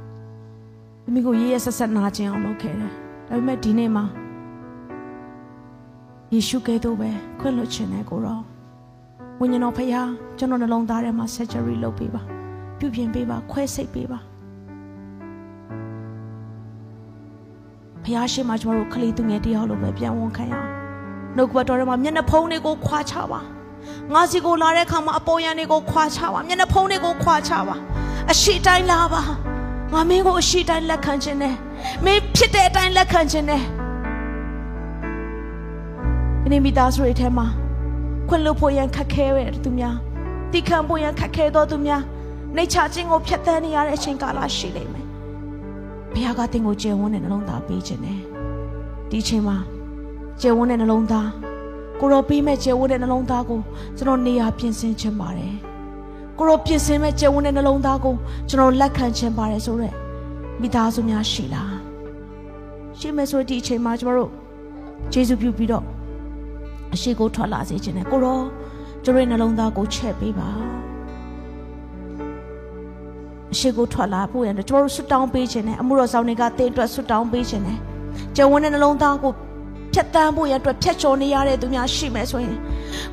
[1.13, 2.93] မီးကိုရေးရဆက်ဆက်နာကျင်အောင်လုပ်ခဲ့တယ်
[3.29, 4.05] ဒါပေမဲ့ဒီနေ့မှာ
[6.33, 8.41] ယေရှုကဲတော့ပဲခွင့်လွှတ်ခြင်းနဲ့ကိုရော
[9.41, 12.23] ဝိညာဉ်တော်ဖခင်ကျွန်တော်နှလုံးသားထဲမှာ surgery လုပ်ပေးပါ
[12.79, 14.19] ပြုပြင်ပေးပါခွဲစိတ်ပေးပါ
[18.05, 20.69] ဖခင်ရှိမှကျွန်တော်တို့ခလီသူငယ်တယောက်လိုပဲပြန်ဝန်ခံရအောင်
[21.37, 23.41] နှုတ်ကပတ်တော်ထဲမှာမျက်နှာဖုံးတွေကိုခွာချပါ
[24.13, 27.77] ငါစီကိုလာတဲ့အခါမှာအပေါ်ယံတွေကိုခွာချပါမျက်နှာဖုံးတွေကိုခွာချပါ
[28.31, 29.23] အရှိတိုင်းလာပါ
[29.95, 31.55] ငါမင်းကိုအရှိတိုင်းလက်ခံခြင်းနဲ့
[32.05, 33.63] မင်းဖြစ်တဲ့အတိုင်းလက်ခံခြင်းနဲ့
[36.43, 37.47] ဒီနေ့မိသားစုတွေထဲမှာ
[38.29, 39.97] ခွင့်လွှတ်ဖို့ရန်ခက်ခဲတဲ့သူများ
[40.53, 42.03] တိခံဖို့ရန်ခက်ခဲသောသူများ
[42.57, 45.07] နှိတ်ချခြင်းကိုဖျက်ဆီးနေရတဲ့အချိန်ကာလရှိလိမ့်မယ်
[46.13, 48.21] ဘုရားကသင်ကိုကျေဝန်းတဲ့နှလုံးသားပေးခြင်းနဲ့
[49.11, 49.57] ဒီအချိန်မှာ
[50.41, 51.29] ကျေဝန်းတဲ့နှလုံးသား
[52.01, 53.61] ကိုရောပေးမဲ့ကျေဝန်းတဲ့နှလုံးသားကို
[53.97, 55.55] ကျွန်တော်နေရာပြင်ဆင်ခြင်းပါတယ်
[56.39, 58.15] ကိုရောပြင်ဆင်မဲ့ကျေဝန်းတဲ့နှလုံးသားကို
[58.49, 59.95] ကျွန်တော်လက်ခံခြင်းပါတယ်ဆိုတော့
[60.61, 61.75] မိသားစုများရှိလား
[62.99, 64.31] ရှိမယ်ဆိုဒီအချိန်မှာကျွန်တော်တို့
[65.13, 65.85] ယေရှုပြုပြီးတော့
[66.95, 68.41] အရှိကိုထွက်လာစေခြင်းနဲ့ကိုရော
[69.05, 70.49] ကျွန်တော်ရဲ့နှလုံးသားကိုချက်ပေးပါ
[73.53, 77.79] အရှိကိုထွက်လာဖို့ရတယ်ကျွန်တော်တို့ဆွတောင်းပေးခြင်းနဲ့အမှုတော်ဆောင်တွေကတင်းအတွက်ဆွတောင်းပေးခြင်းနဲ့
[78.37, 79.33] ကျုံဝန်းတဲ့နှလုံးသားကို
[79.95, 82.57] ဖြတ်တန်းဖို့ရအတွက်ဖြတ်ချော်နေရတဲ့သူများရှိမယ်ဆိုရင်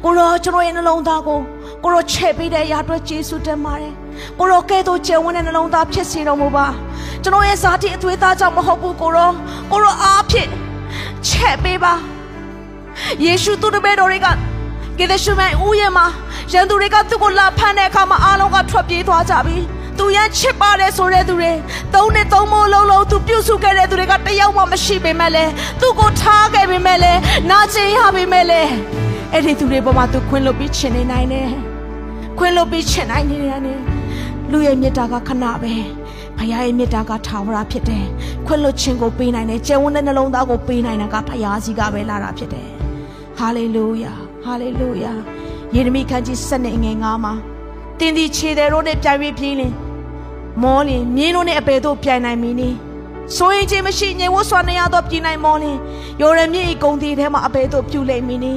[0.03, 1.39] ကိုရောကျွန်တော်ရဲ့နှလုံးသားကို
[1.83, 3.93] ကိုရောချက်ပေးတဲ့အရာအတွက်ကျေးဇူးတင်ပါတယ်
[4.39, 6.67] ကိုရောကဲသို့ကျုံဝန်းတဲ့နှလုံးသားဖြစ်စေတော်မူပါ
[7.23, 9.31] ကျွန်တော်ရဲ့ဇာတိအသွေးသားကြောင့်မဟုတ်ဘူးကိုရော
[9.71, 10.49] ကိုရောအားဖြင့်
[11.27, 11.93] ချက်ပေးပါ
[13.23, 14.27] ယေရှုသူ့တပည့်တော်တွေက
[14.97, 16.05] ကေဒရှုမိုင်ဦးရဲ့မှာ
[16.53, 19.57] ရန်သူတွေကသူ့ကိုလာဖမ်းတဲ့အခါမှာအားလုံးကထွက်ပြေးသွားကြပြီ
[19.97, 21.51] သူရန်ချစ်ပါတယ်ဆိုတဲ့သူတွေ
[21.93, 25.45] သုံးနဲ့သုံးမိုးလုံးလုံးသူပြုစုခဲ့တဲ့သူတွေကတယောက်မှမရှိပေမဲ့လေ
[25.81, 27.13] သူ့ကိုထားခဲ့ပေမဲ့လေ
[27.49, 28.61] နာကျင်ရပေမဲ့လေ
[29.31, 31.70] အဲ့ဒီသူတွေပေါ်မှာသူခွင့်လွတ်ပြီးချင်နေနိုင်တယ်
[32.37, 33.61] ခွင့်လွတ်ပြီးချင်နိုင်နေတယ်
[34.51, 35.73] လူရဲ့မေတ္တာကခဏပဲ
[36.37, 38.05] ဖခင်ရဲ့မေတ္တာကထာဝရဖြစ်တယ်
[38.45, 42.69] ခွင့်လွတ်ခြင်းကိုပေးနိုင်တယ်ကျယ်ဝန်းတဲ့နှလုံးသားကိုပေးနိုင်တာကဖခင်စီကပဲလာတာဖြစ်တယ်
[43.37, 44.13] ဟာလေလုယာ
[44.43, 45.11] ဟာလေလုယာ
[45.75, 47.33] ယေရမိခန်းကြီး7နဲ့ငယ်9မှာ
[47.99, 49.73] တင်းဒီခြေတယ်တို့နဲ့ပြိုင်ပြီးပြေးလင်
[50.63, 52.69] မောလင်မြင်းတို့နဲ့အပေတို့ပြိုင်နိုင်မီနီ
[53.35, 55.77] ဆိုရင်ချင်းမရှိငြိမ်ဝတ်စွာနေရတော့ပြည်နိုင်မောလင်
[56.21, 58.53] ယောရမြင့်ဤဂုံတီထဲမှာအပေတို့ပြူလိမ့်မီနီ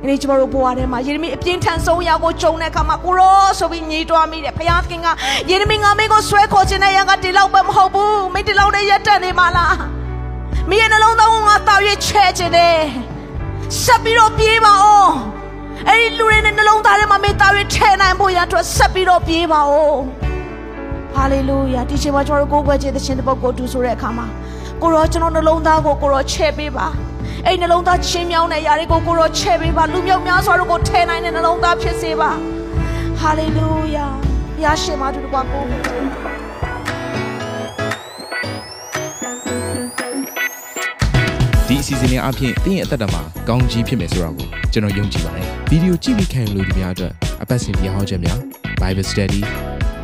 [0.00, 5.08] ဒီနေ့ကျွန်တော်တို့ဘဝထဲမှာယေရမိအပြင်းထန်ဆုံးရာကိုကြုံတဲ့အခါမှာကိုရောဆိုပြီးညီးတွားမိတယ်ဖခင်ခင်က
[5.50, 9.74] ယေရမိငါမင်းကိုဆွဲခေါ်ခြင်းနဲ့ရန်ကဒီလောက်ပဲမဟုတ်ဘူးမင်းဒီလောက်နဲ့ရက်တက်နေမှာလား
[10.70, 12.76] မင်းရဲ့နှလုံးသားကိုငါတောက်ရွေ့ချဲခြင်းနဲ့
[13.82, 15.10] ဆက်ပြီးတော့ပြေးပါဦး
[15.86, 19.98] အဲ့ဒီလူတွေနဲ့နှလုံးသားထဲမှာမေတ္တာတွေထဲနိုင်ဖို့ရအတွက်ဆက်ပြီးတော့ပြေးပါဦး
[21.14, 24.26] ဟာလေလုယာဒီချိန်မှာကျွန်တော်တို့ကိုယ်ွယ်ခြင်းသရှင်တပုတ်ကိုတူဆိုတဲ့အခါမှာ
[24.82, 26.86] ကိုရောကျွန်တော်နှလုံးသားကိုကိုရောချဲ့ပေးပါ
[27.50, 32.30] အဲ့နှလုံးသားချင်းမြောင်းတဲ့ຢာတွေကိုကိုရောချဲ့ပေးပါလူမျိုးများစွာတို့ကိုထဲနိုင်တဲ့နှလုံးသားဖြစ်စေပါ
[33.20, 34.06] ဟာလေလုယာ
[34.56, 35.62] ဘုရားရှင်မတူတကွာကို
[41.68, 48.38] ဒီအစီစဉ်လေးအပြင်တင်းရဲ့အသက်တာမှာကောင်းကြီးဖြစ်မယ်ဆိုတာကိုကျွန်တော်ယုံကြည်ပါတယ်ဗီဒီယိုကြည့်ပြီးခံယူလို့ဒီများအတွက်အပတ်စဉ်တရားဟောခြင်းများ
[48.80, 49.40] Bible Study